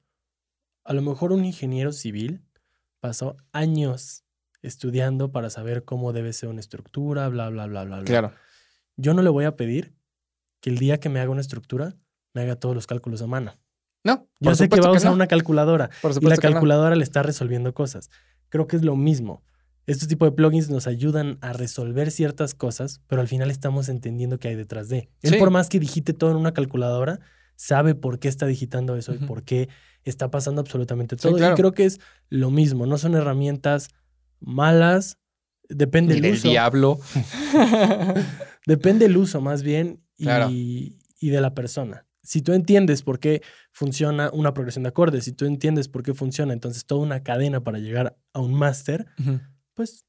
a 0.83 0.93
lo 0.93 1.01
mejor 1.01 1.31
un 1.31 1.45
ingeniero 1.45 1.91
civil 1.91 2.45
pasó 2.99 3.35
años 3.53 4.23
estudiando 4.61 5.31
para 5.31 5.49
saber 5.49 5.83
cómo 5.83 6.13
debe 6.13 6.31
ser 6.31 6.47
una 6.47 6.59
estructura, 6.59 7.27
bla, 7.29 7.49
bla, 7.49 7.65
bla, 7.65 7.85
bla, 7.85 7.95
bla. 7.95 8.05
Claro. 8.05 8.33
Yo 8.97 9.15
no 9.15 9.23
le 9.23 9.31
voy 9.31 9.45
a 9.45 9.55
pedir 9.55 9.95
que 10.59 10.69
el 10.69 10.77
día 10.77 10.99
que 10.99 11.09
me 11.09 11.19
haga 11.19 11.31
una 11.31 11.41
estructura, 11.41 11.95
me 12.35 12.43
haga 12.43 12.55
todos 12.55 12.75
los 12.75 12.85
cálculos 12.85 13.23
a 13.23 13.25
mano. 13.25 13.57
No. 14.03 14.29
Yo 14.39 14.53
sé 14.53 14.69
que 14.69 14.79
va 14.79 14.89
a 14.89 14.91
usar 14.91 15.11
una 15.11 15.25
calculadora 15.25 15.89
y 16.21 16.27
la 16.27 16.37
calculadora 16.37 16.95
le 16.95 17.03
está 17.03 17.23
resolviendo 17.23 17.73
cosas. 17.73 18.11
Creo 18.49 18.67
que 18.67 18.75
es 18.75 18.83
lo 18.83 18.95
mismo. 18.95 19.43
Estos 19.87 20.07
tipos 20.07 20.29
de 20.29 20.33
plugins 20.33 20.69
nos 20.69 20.85
ayudan 20.85 21.39
a 21.41 21.53
resolver 21.53 22.11
ciertas 22.11 22.53
cosas, 22.53 23.01
pero 23.07 23.21
al 23.21 23.27
final 23.27 23.49
estamos 23.49 23.89
entendiendo 23.89 24.37
qué 24.37 24.49
hay 24.49 24.55
detrás 24.55 24.87
de. 24.87 25.09
Él, 25.23 25.39
por 25.39 25.49
más 25.49 25.67
que 25.67 25.79
digite 25.79 26.13
todo 26.13 26.29
en 26.29 26.37
una 26.37 26.53
calculadora, 26.53 27.21
sabe 27.61 27.93
por 27.93 28.17
qué 28.17 28.27
está 28.27 28.47
digitando 28.47 28.95
eso 28.95 29.13
y 29.13 29.19
por 29.19 29.43
qué 29.43 29.69
está 30.03 30.31
pasando 30.31 30.61
absolutamente 30.61 31.15
todo. 31.15 31.37
Y 31.37 31.53
creo 31.53 31.73
que 31.73 31.85
es 31.85 31.99
lo 32.27 32.49
mismo. 32.49 32.87
No 32.87 32.97
son 32.97 33.13
herramientas 33.13 33.89
malas. 34.39 35.19
Depende 35.69 36.19
del, 36.19 36.33
uso. 36.33 36.49
diablo. 36.49 36.99
Depende 38.65 39.07
del 39.07 39.15
uso, 39.15 39.41
más 39.41 39.61
bien 39.61 40.03
y, 40.17 40.97
de 41.21 41.39
la 41.39 41.53
persona. 41.53 42.07
Si 42.23 42.41
tú 42.41 42.53
entiendes 42.53 43.03
por 43.03 43.19
qué 43.19 43.43
funciona 43.71 44.31
una 44.33 44.55
progresión 44.55 44.81
de 44.81 44.89
acordes, 44.89 45.25
si 45.25 45.31
tú 45.31 45.45
entiendes 45.45 45.87
por 45.87 46.01
qué 46.01 46.15
funciona 46.15 46.53
entonces 46.53 46.87
toda 46.87 47.01
una 47.01 47.21
cadena 47.21 47.63
para 47.63 47.77
llegar 47.77 48.17
a 48.33 48.39
un 48.39 48.55
máster, 48.55 49.05
pues 49.75 50.03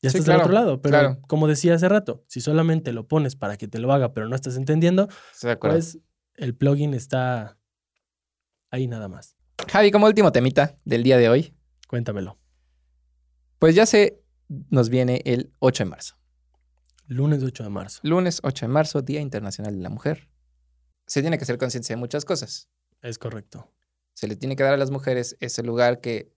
ya 0.00 0.10
estás 0.10 0.26
del 0.26 0.36
otro 0.36 0.52
lado. 0.52 0.80
Pero 0.80 1.20
como 1.26 1.48
decía 1.48 1.74
hace 1.74 1.88
rato, 1.88 2.24
si 2.28 2.40
solamente 2.40 2.92
lo 2.92 3.08
pones 3.08 3.34
para 3.34 3.56
que 3.56 3.66
te 3.66 3.80
lo 3.80 3.92
haga, 3.92 4.14
pero 4.14 4.28
no 4.28 4.36
estás 4.36 4.56
entendiendo, 4.56 5.08
pues 5.60 5.98
el 6.36 6.54
plugin 6.54 6.94
está 6.94 7.58
ahí 8.70 8.86
nada 8.86 9.08
más. 9.08 9.36
Javi, 9.68 9.90
como 9.90 10.06
último 10.06 10.32
temita 10.32 10.76
del 10.84 11.02
día 11.02 11.16
de 11.16 11.28
hoy. 11.28 11.54
Cuéntamelo. 11.88 12.38
Pues 13.58 13.74
ya 13.74 13.86
se 13.86 14.20
nos 14.70 14.88
viene 14.88 15.22
el 15.24 15.52
8 15.60 15.84
de 15.84 15.90
marzo. 15.90 16.16
Lunes 17.06 17.42
8 17.42 17.64
de 17.64 17.70
marzo. 17.70 18.00
Lunes 18.02 18.40
8 18.42 18.66
de 18.66 18.72
marzo, 18.72 19.02
Día 19.02 19.20
Internacional 19.20 19.76
de 19.76 19.82
la 19.82 19.90
Mujer. 19.90 20.28
Se 21.06 21.20
tiene 21.20 21.38
que 21.38 21.44
hacer 21.44 21.58
conciencia 21.58 21.94
de 21.94 22.00
muchas 22.00 22.24
cosas. 22.24 22.68
Es 23.02 23.18
correcto. 23.18 23.70
Se 24.14 24.26
le 24.26 24.36
tiene 24.36 24.56
que 24.56 24.62
dar 24.62 24.74
a 24.74 24.78
las 24.78 24.90
mujeres 24.90 25.36
ese 25.40 25.62
lugar 25.62 26.00
que 26.00 26.32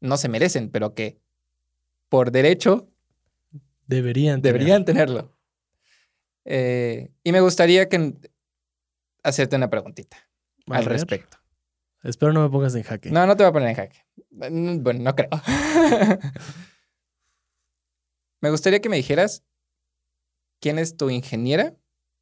no 0.00 0.16
se 0.16 0.28
merecen, 0.28 0.70
pero 0.70 0.94
que 0.94 1.20
por 2.08 2.30
derecho 2.30 2.88
deberían, 3.86 4.40
deberían 4.40 4.84
tenerlo. 4.84 5.36
Eh, 6.44 7.10
y 7.24 7.32
me 7.32 7.40
gustaría 7.40 7.88
que 7.88 8.14
hacerte 9.26 9.56
una 9.56 9.68
preguntita 9.68 10.16
al 10.66 10.84
respecto. 10.84 11.38
Espero 12.02 12.32
no 12.32 12.42
me 12.42 12.50
pongas 12.50 12.74
en 12.74 12.82
jaque. 12.82 13.10
No, 13.10 13.26
no 13.26 13.36
te 13.36 13.42
voy 13.42 13.50
a 13.50 13.52
poner 13.52 13.68
en 13.70 13.74
jaque. 13.74 13.98
Bueno, 14.30 15.02
no 15.02 15.14
creo. 15.14 15.28
me 18.40 18.50
gustaría 18.50 18.80
que 18.80 18.88
me 18.88 18.96
dijeras 18.96 19.44
quién 20.60 20.78
es 20.78 20.96
tu 20.96 21.10
ingeniera 21.10 21.74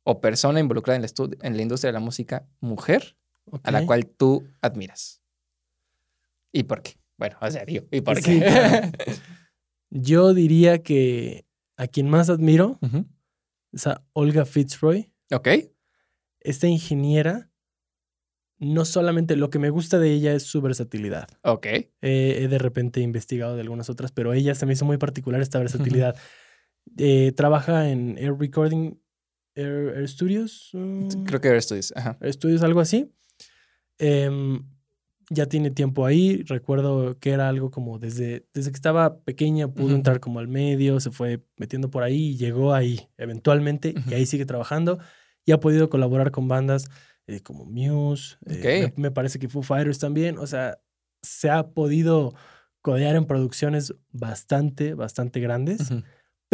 o 0.04 0.20
persona 0.20 0.60
involucrada 0.60 0.96
en 0.96 1.02
la, 1.02 1.08
en 1.42 1.56
la 1.56 1.62
industria 1.62 1.88
de 1.88 1.94
la 1.94 2.00
música 2.00 2.46
mujer 2.60 3.16
a 3.62 3.70
la 3.70 3.84
cual 3.84 4.06
tú 4.06 4.46
admiras. 4.62 5.22
¿Y 6.52 6.62
por 6.62 6.82
qué? 6.82 6.96
Bueno, 7.16 7.36
o 7.40 7.50
sea, 7.50 7.64
¿y 7.66 8.00
por 8.00 8.22
qué? 8.22 8.92
Yo 9.90 10.34
diría 10.34 10.82
que 10.82 11.46
a 11.76 11.86
quien 11.86 12.08
más 12.08 12.30
admiro 12.30 12.78
es 13.72 13.86
a 13.86 14.02
Olga 14.12 14.44
Fitzroy. 14.44 15.12
Ok. 15.30 15.48
Esta 16.44 16.68
ingeniera, 16.68 17.50
no 18.58 18.84
solamente 18.84 19.34
lo 19.34 19.50
que 19.50 19.58
me 19.58 19.70
gusta 19.70 19.98
de 19.98 20.12
ella 20.12 20.34
es 20.34 20.44
su 20.44 20.60
versatilidad. 20.60 21.26
Ok. 21.42 21.66
he 22.02 22.48
de 22.48 22.58
repente 22.58 23.00
investigado 23.00 23.56
de 23.56 23.62
algunas 23.62 23.90
otras, 23.90 24.12
pero 24.12 24.32
ella 24.32 24.54
se 24.54 24.66
me 24.66 24.74
hizo 24.74 24.84
muy 24.84 24.98
particular 24.98 25.40
esta 25.40 25.58
versatilidad. 25.58 26.16
Eh, 26.98 27.32
trabaja 27.34 27.88
en 27.88 28.18
Air 28.18 28.36
Recording, 28.38 29.00
Air, 29.54 30.06
Studios. 30.06 30.70
Mm. 30.74 31.24
Creo 31.24 31.40
que 31.40 31.48
Air 31.48 31.62
Studios, 31.62 31.92
ajá. 31.96 32.18
Air 32.20 32.34
Studios, 32.34 32.62
algo 32.62 32.80
así. 32.80 33.10
Em, 33.98 34.66
ya 35.30 35.46
tiene 35.46 35.70
tiempo 35.70 36.04
ahí. 36.04 36.42
Recuerdo 36.46 37.18
que 37.18 37.30
era 37.30 37.48
algo 37.48 37.70
como 37.70 37.98
desde, 37.98 38.46
desde 38.52 38.70
que 38.70 38.76
estaba 38.76 39.20
pequeña, 39.20 39.68
pudo 39.68 39.94
entrar 39.94 40.20
como 40.20 40.40
al 40.40 40.48
medio, 40.48 41.00
se 41.00 41.10
fue 41.10 41.42
metiendo 41.56 41.90
por 41.90 42.02
ahí 42.02 42.32
y 42.32 42.36
llegó 42.36 42.74
ahí 42.74 43.08
eventualmente 43.16 43.94
y 44.10 44.14
ahí 44.14 44.26
sigue 44.26 44.44
trabajando 44.44 44.98
y 45.44 45.52
ha 45.52 45.60
podido 45.60 45.88
colaborar 45.88 46.30
con 46.30 46.48
bandas 46.48 46.86
eh, 47.26 47.40
como 47.40 47.64
Muse, 47.64 48.36
eh, 48.46 48.92
me, 48.96 49.10
parece 49.10 49.38
que 49.38 49.48
Foo 49.48 49.62
Fighters 49.62 49.98
también. 49.98 50.38
O 50.38 50.46
sea, 50.46 50.78
se 51.22 51.50
ha 51.50 51.68
podido 51.68 52.34
codear 52.82 53.16
en 53.16 53.26
producciones 53.26 53.94
bastante, 54.10 54.94
bastante 54.94 55.40
grandes 55.40 55.90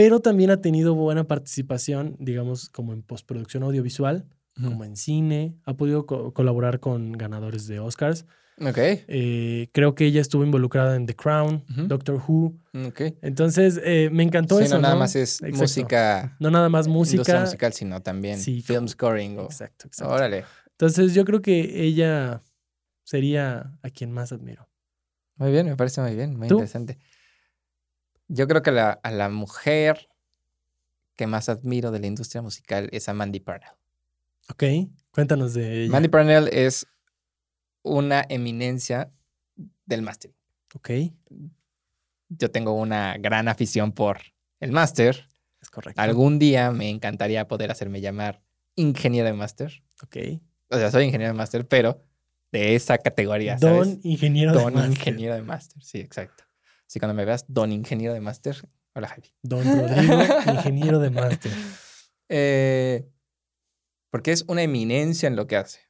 pero 0.00 0.20
también 0.20 0.48
ha 0.50 0.62
tenido 0.62 0.94
buena 0.94 1.24
participación, 1.24 2.16
digamos, 2.18 2.70
como 2.70 2.94
en 2.94 3.02
postproducción 3.02 3.62
audiovisual, 3.64 4.26
como 4.54 4.84
en 4.84 4.96
cine, 4.96 5.54
ha 5.64 5.74
podido 5.74 6.06
colaborar 6.06 6.80
con 6.80 7.12
ganadores 7.12 7.66
de 7.66 7.80
Oscars. 7.80 8.24
Ok. 8.60 8.76
Eh, 8.78 9.68
creo 9.72 9.94
que 9.94 10.04
ella 10.04 10.20
estuvo 10.20 10.44
involucrada 10.44 10.96
en 10.96 11.06
The 11.06 11.16
Crown, 11.16 11.64
Doctor 11.88 12.22
Who. 12.26 12.54
Ok. 12.86 13.00
Entonces, 13.22 13.80
eh, 13.82 14.10
me 14.12 14.22
encantó 14.22 14.60
eso. 14.60 14.74
No 14.76 14.82
nada 14.82 14.96
más 14.96 15.16
es 15.16 15.40
música. 15.42 16.36
No 16.38 16.50
nada 16.50 16.68
más 16.68 16.86
música. 16.86 17.40
musical, 17.40 17.72
sino 17.72 18.02
también 18.02 18.38
film 18.38 18.86
scoring. 18.86 19.38
Exacto, 19.40 19.86
exacto. 19.86 20.14
Órale. 20.14 20.44
Entonces, 20.72 21.14
yo 21.14 21.24
creo 21.24 21.40
que 21.40 21.84
ella 21.84 22.42
sería 23.02 23.72
a 23.82 23.90
quien 23.90 24.12
más 24.12 24.32
admiro. 24.32 24.68
Muy 25.36 25.50
bien, 25.52 25.66
me 25.66 25.76
parece 25.76 26.02
muy 26.02 26.14
bien, 26.14 26.36
muy 26.36 26.48
interesante. 26.48 26.98
Yo 28.28 28.46
creo 28.46 28.62
que 28.62 28.72
la, 28.72 28.90
a 28.90 29.10
la 29.10 29.30
mujer 29.30 30.08
que 31.16 31.26
más 31.26 31.48
admiro 31.48 31.90
de 31.90 31.98
la 31.98 32.06
industria 32.06 32.42
musical 32.42 32.88
es 32.92 33.08
a 33.08 33.14
Mandy 33.14 33.40
Parnell. 33.40 33.72
Ok, 34.50 34.64
cuéntanos 35.12 35.54
de 35.54 35.84
ella. 35.84 35.92
Mandy 35.92 36.08
Parnell 36.08 36.48
es 36.52 36.86
una 37.82 38.24
eminencia 38.28 39.12
del 39.86 40.02
mastering. 40.02 40.36
Ok. 40.74 40.90
Yo 42.28 42.50
tengo 42.50 42.72
una 42.72 43.16
gran 43.18 43.48
afición 43.48 43.92
por 43.92 44.20
el 44.60 44.72
máster. 44.72 45.28
Es 45.60 45.70
correcto. 45.70 46.00
Algún 46.00 46.38
día 46.38 46.70
me 46.70 46.88
encantaría 46.88 47.46
poder 47.48 47.70
hacerme 47.70 48.00
llamar 48.00 48.42
ingeniero 48.76 49.26
de 49.26 49.34
máster. 49.34 49.82
Ok. 50.02 50.16
O 50.68 50.76
sea, 50.76 50.90
soy 50.90 51.04
ingeniero 51.04 51.32
de 51.32 51.36
máster, 51.36 51.66
pero 51.66 52.04
de 52.52 52.74
esa 52.74 52.98
categoría. 52.98 53.56
Don 53.56 54.00
ingeniero 54.02 54.52
de 54.52 54.64
máster. 54.64 54.82
Don 54.82 54.90
ingeniero 54.90 55.34
de 55.34 55.42
máster, 55.42 55.82
sí, 55.82 55.98
exacto. 55.98 56.44
Así 56.86 56.98
cuando 56.98 57.14
me 57.14 57.24
veas, 57.24 57.44
don 57.48 57.72
ingeniero 57.72 58.14
de 58.14 58.20
máster, 58.20 58.56
hola 58.94 59.08
Javi. 59.08 59.32
Don 59.42 59.64
Rodrigo, 59.64 60.22
ingeniero 60.54 60.98
de 60.98 61.10
máster. 61.10 61.52
Eh, 62.28 63.08
porque 64.10 64.32
es 64.32 64.44
una 64.48 64.62
eminencia 64.62 65.26
en 65.26 65.36
lo 65.36 65.46
que 65.46 65.56
hace. 65.56 65.80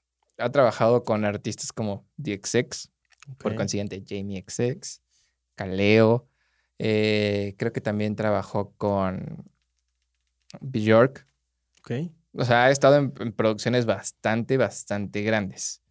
Ha 0.41 0.51
trabajado 0.51 1.05
con 1.05 1.25
artistas 1.25 1.73
como 1.73 2.07
DXX, 2.17 2.91
por 3.39 3.53
Ok. 3.53 3.59
consiguiente 3.59 4.03
Jamie 4.07 4.45
XX, 4.49 5.01
Kaleo. 5.55 6.27
eh, 6.79 7.55
creo 7.59 7.73
que 7.73 7.81
también 7.81 8.17
trabajó 8.17 8.73
con 8.79 9.45
Bjork. 10.61 11.27
Ok. 11.81 12.11
O 12.35 12.45
sea, 12.45 12.65
ha 12.65 12.71
estado 12.71 12.97
en, 12.97 13.13
en 13.21 13.33
producciones 13.33 13.87
bastante, 13.87 14.57
bastante 14.57 15.23
grandes. 15.23 15.83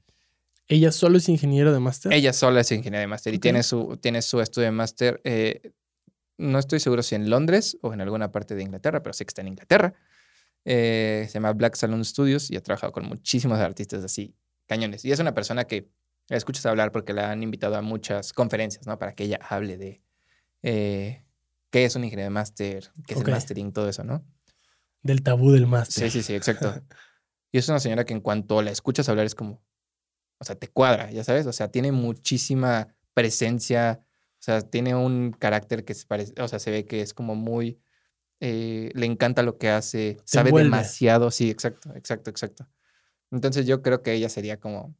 ¿Ella 0.68 0.92
solo 0.92 1.18
es 1.18 1.28
ingeniero 1.30 1.74
de 1.74 1.80
máster? 1.80 2.14
Ella 2.14 2.32
sola 2.32 2.62
es 2.62 2.72
ingeniera 2.72 3.00
de 3.02 3.08
máster 3.08 3.34
y 3.34 3.40
tiene 3.40 3.64
su, 3.64 3.98
tiene 3.98 4.22
su 4.22 4.40
estudio 4.40 4.66
de 4.68 4.72
máster. 4.72 5.20
eh, 5.24 5.72
no 6.38 6.58
estoy 6.58 6.80
seguro 6.80 7.04
si 7.04 7.16
en 7.16 7.30
Londres 7.30 7.78
o 7.82 7.92
en 7.94 8.00
alguna 8.00 8.32
parte 8.32 8.56
de 8.56 8.62
Inglaterra, 8.64 9.04
pero 9.04 9.12
sé 9.14 9.26
que 9.26 9.30
está 9.30 9.42
en 9.42 9.50
Inglaterra. 9.50 9.94
Eh, 10.66 11.26
se 11.28 11.34
llama 11.34 11.54
Black 11.54 11.76
Salon 11.76 12.04
Studios 12.04 12.52
y 12.52 12.58
ha 12.58 12.62
trabajado 12.62 12.92
con 12.92 13.06
muchísimos 13.06 13.60
artistas 13.60 14.04
así, 14.04 14.36
cañones. 14.68 15.06
Y 15.06 15.12
es 15.12 15.20
una 15.20 15.34
persona 15.34 15.66
que 15.66 15.90
la 16.28 16.38
escuchas 16.38 16.66
hablar 16.66 16.92
porque 16.92 17.14
la 17.14 17.32
han 17.32 17.42
invitado 17.44 17.76
a 17.76 17.82
muchas 17.82 18.34
conferencias, 18.34 18.86
¿no? 18.86 19.00
Para 19.00 19.14
que 19.14 19.24
ella 19.24 19.40
hable 19.48 19.78
de 19.78 20.02
eh, 20.62 21.26
qué 21.72 21.86
es 21.86 21.96
un 21.96 22.04
ingeniero 22.04 22.28
de 22.28 22.34
máster, 22.34 22.92
qué 23.08 23.16
es 23.16 23.22
el 23.22 23.32
mastering, 23.32 23.72
todo 23.72 23.90
eso, 23.90 24.04
¿no? 24.04 24.24
Del 25.02 25.24
tabú 25.24 25.52
del 25.52 25.68
máster. 25.68 26.10
Sí, 26.10 26.20
sí, 26.20 26.24
sí, 26.24 26.36
exacto. 26.36 26.74
Y 27.52 27.58
es 27.58 27.68
una 27.68 27.80
señora 27.80 28.06
que 28.06 28.14
en 28.14 28.22
cuanto 28.22 28.62
la 28.62 28.70
escuchas 28.70 29.10
hablar 29.10 29.26
es 29.26 29.34
como, 29.34 29.64
o 30.38 30.44
sea, 30.44 30.56
te 30.56 30.68
cuadra, 30.68 31.10
ya 31.10 31.24
sabes, 31.24 31.48
o 31.48 31.52
sea, 31.52 31.72
tiene 31.72 31.92
muchísima 31.92 32.96
presencia, 33.16 34.02
o 34.04 34.42
sea, 34.42 34.62
tiene 34.62 34.94
un 34.94 35.32
carácter 35.32 35.84
que 35.84 35.96
se 35.96 36.06
parece, 36.06 36.40
o 36.40 36.48
sea, 36.48 36.60
se 36.60 36.70
ve 36.70 36.86
que 36.86 37.02
es 37.02 37.16
como 37.16 37.34
muy, 37.34 37.80
eh, 38.40 38.92
le 38.94 39.06
encanta 39.06 39.44
lo 39.44 39.58
que 39.58 39.70
hace, 39.70 40.18
sabe 40.26 40.50
envuelve. 40.50 40.70
demasiado, 40.70 41.30
sí, 41.32 41.50
exacto, 41.50 41.94
exacto, 41.96 42.30
exacto. 42.30 42.70
Entonces 43.32 43.66
yo 43.66 43.82
creo 43.82 44.02
que 44.02 44.14
ella 44.14 44.30
sería 44.30 44.60
como 44.60 44.96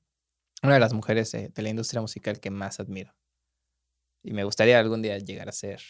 una 0.62 0.74
de 0.74 0.80
las 0.80 0.94
mujeres 0.94 1.34
eh, 1.34 1.52
de 1.54 1.62
la 1.62 1.70
industria 1.70 2.02
musical 2.02 2.40
que 2.40 2.52
más 2.52 2.80
admiro. 2.80 3.16
Y 4.24 4.34
me 4.34 4.44
gustaría 4.44 4.80
algún 4.80 5.02
día 5.02 5.18
llegar 5.18 5.48
a 5.48 5.54
ser 5.54 5.82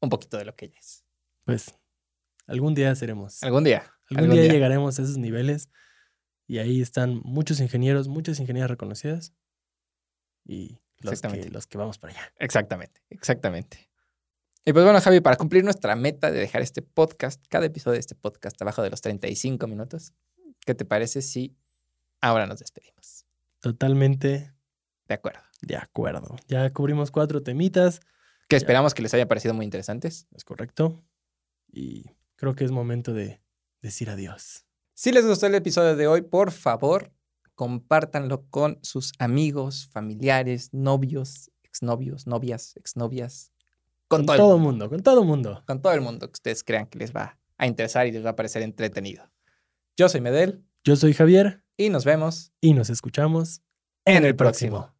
un 0.00 0.10
poquito 0.10 0.36
de 0.36 0.44
lo 0.44 0.54
que 0.54 0.66
ella 0.66 0.78
es. 0.78 1.04
Pues 1.44 1.74
algún 2.46 2.74
día 2.74 2.94
seremos. 2.94 3.42
Algún 3.42 3.64
día. 3.64 3.84
Algún, 4.10 4.24
algún 4.24 4.34
día, 4.34 4.42
día. 4.42 4.52
llegaremos 4.52 4.98
a 4.98 5.02
esos 5.02 5.16
niveles 5.16 5.70
y 6.46 6.58
ahí 6.58 6.82
están 6.82 7.20
muchos 7.24 7.60
ingenieros, 7.60 8.08
muchas 8.08 8.38
ingenieras 8.40 8.70
reconocidas 8.70 9.34
y 10.44 10.80
los 10.98 11.20
que, 11.20 11.48
los 11.50 11.66
que 11.66 11.78
vamos 11.78 11.98
para 11.98 12.12
allá. 12.12 12.32
Exactamente, 12.38 13.00
exactamente. 13.08 13.89
Y 14.64 14.72
pues 14.72 14.84
bueno, 14.84 15.00
Javi, 15.00 15.20
para 15.20 15.36
cumplir 15.36 15.64
nuestra 15.64 15.96
meta 15.96 16.30
de 16.30 16.38
dejar 16.38 16.62
este 16.62 16.82
podcast, 16.82 17.42
cada 17.48 17.66
episodio 17.66 17.94
de 17.94 18.00
este 18.00 18.14
podcast 18.14 18.60
abajo 18.60 18.82
de 18.82 18.90
los 18.90 19.00
35 19.00 19.66
minutos, 19.66 20.12
¿qué 20.66 20.74
te 20.74 20.84
parece 20.84 21.22
si 21.22 21.56
ahora 22.20 22.46
nos 22.46 22.58
despedimos? 22.58 23.24
Totalmente 23.60 24.52
De 25.08 25.14
acuerdo. 25.14 25.40
de 25.62 25.76
acuerdo. 25.76 26.36
Ya 26.46 26.70
cubrimos 26.72 27.10
cuatro 27.10 27.42
temitas, 27.42 28.00
Que 28.48 28.56
esperamos 28.56 28.94
que 28.94 29.02
les 29.02 29.14
haya 29.14 29.28
parecido 29.28 29.54
muy 29.54 29.64
interesantes. 29.64 30.26
es 30.32 30.44
correcto. 30.44 31.02
Y 31.72 32.10
creo 32.36 32.54
que 32.54 32.64
es 32.64 32.70
momento 32.70 33.14
de 33.14 33.40
decir 33.80 34.10
adiós. 34.10 34.66
Si 34.92 35.12
les 35.12 35.24
gustó 35.26 35.46
el 35.46 35.54
episodio 35.54 35.96
de 35.96 36.06
hoy, 36.06 36.20
por 36.22 36.50
favor, 36.52 37.12
compártanlo 37.54 38.46
con 38.48 38.78
sus 38.82 39.12
amigos, 39.18 39.88
familiares, 39.92 40.74
novios, 40.74 41.50
exnovios, 41.62 42.26
novias, 42.26 42.74
exnovias, 42.76 43.52
con, 44.10 44.26
todo, 44.26 44.56
el 44.56 44.60
mundo. 44.60 44.86
mundo, 44.86 44.90
con 44.90 45.02
todo 45.02 45.24
mundo. 45.24 45.62
con 45.66 45.80
todo 45.80 45.92
el 45.92 46.00
mundo 46.00 46.26
que 46.26 46.32
ustedes 46.32 46.64
crean 46.64 46.86
que 46.86 46.98
les 46.98 47.14
va 47.14 47.38
a 47.56 47.66
interesar 47.66 48.08
y 48.08 48.12
les 48.12 48.24
va 48.24 48.30
a 48.30 48.36
parecer 48.36 48.62
entretenido. 48.62 49.30
Yo 49.96 50.08
soy 50.08 50.20
Medel 50.20 50.64
Yo 50.82 50.96
soy 50.96 51.12
Javier 51.14 51.62
y 51.76 51.90
nos 51.90 52.04
vemos 52.04 52.52
y 52.60 52.74
nos 52.74 52.90
escuchamos 52.90 53.62
en 54.04 54.24
el 54.24 54.34
próximo. 54.34 54.92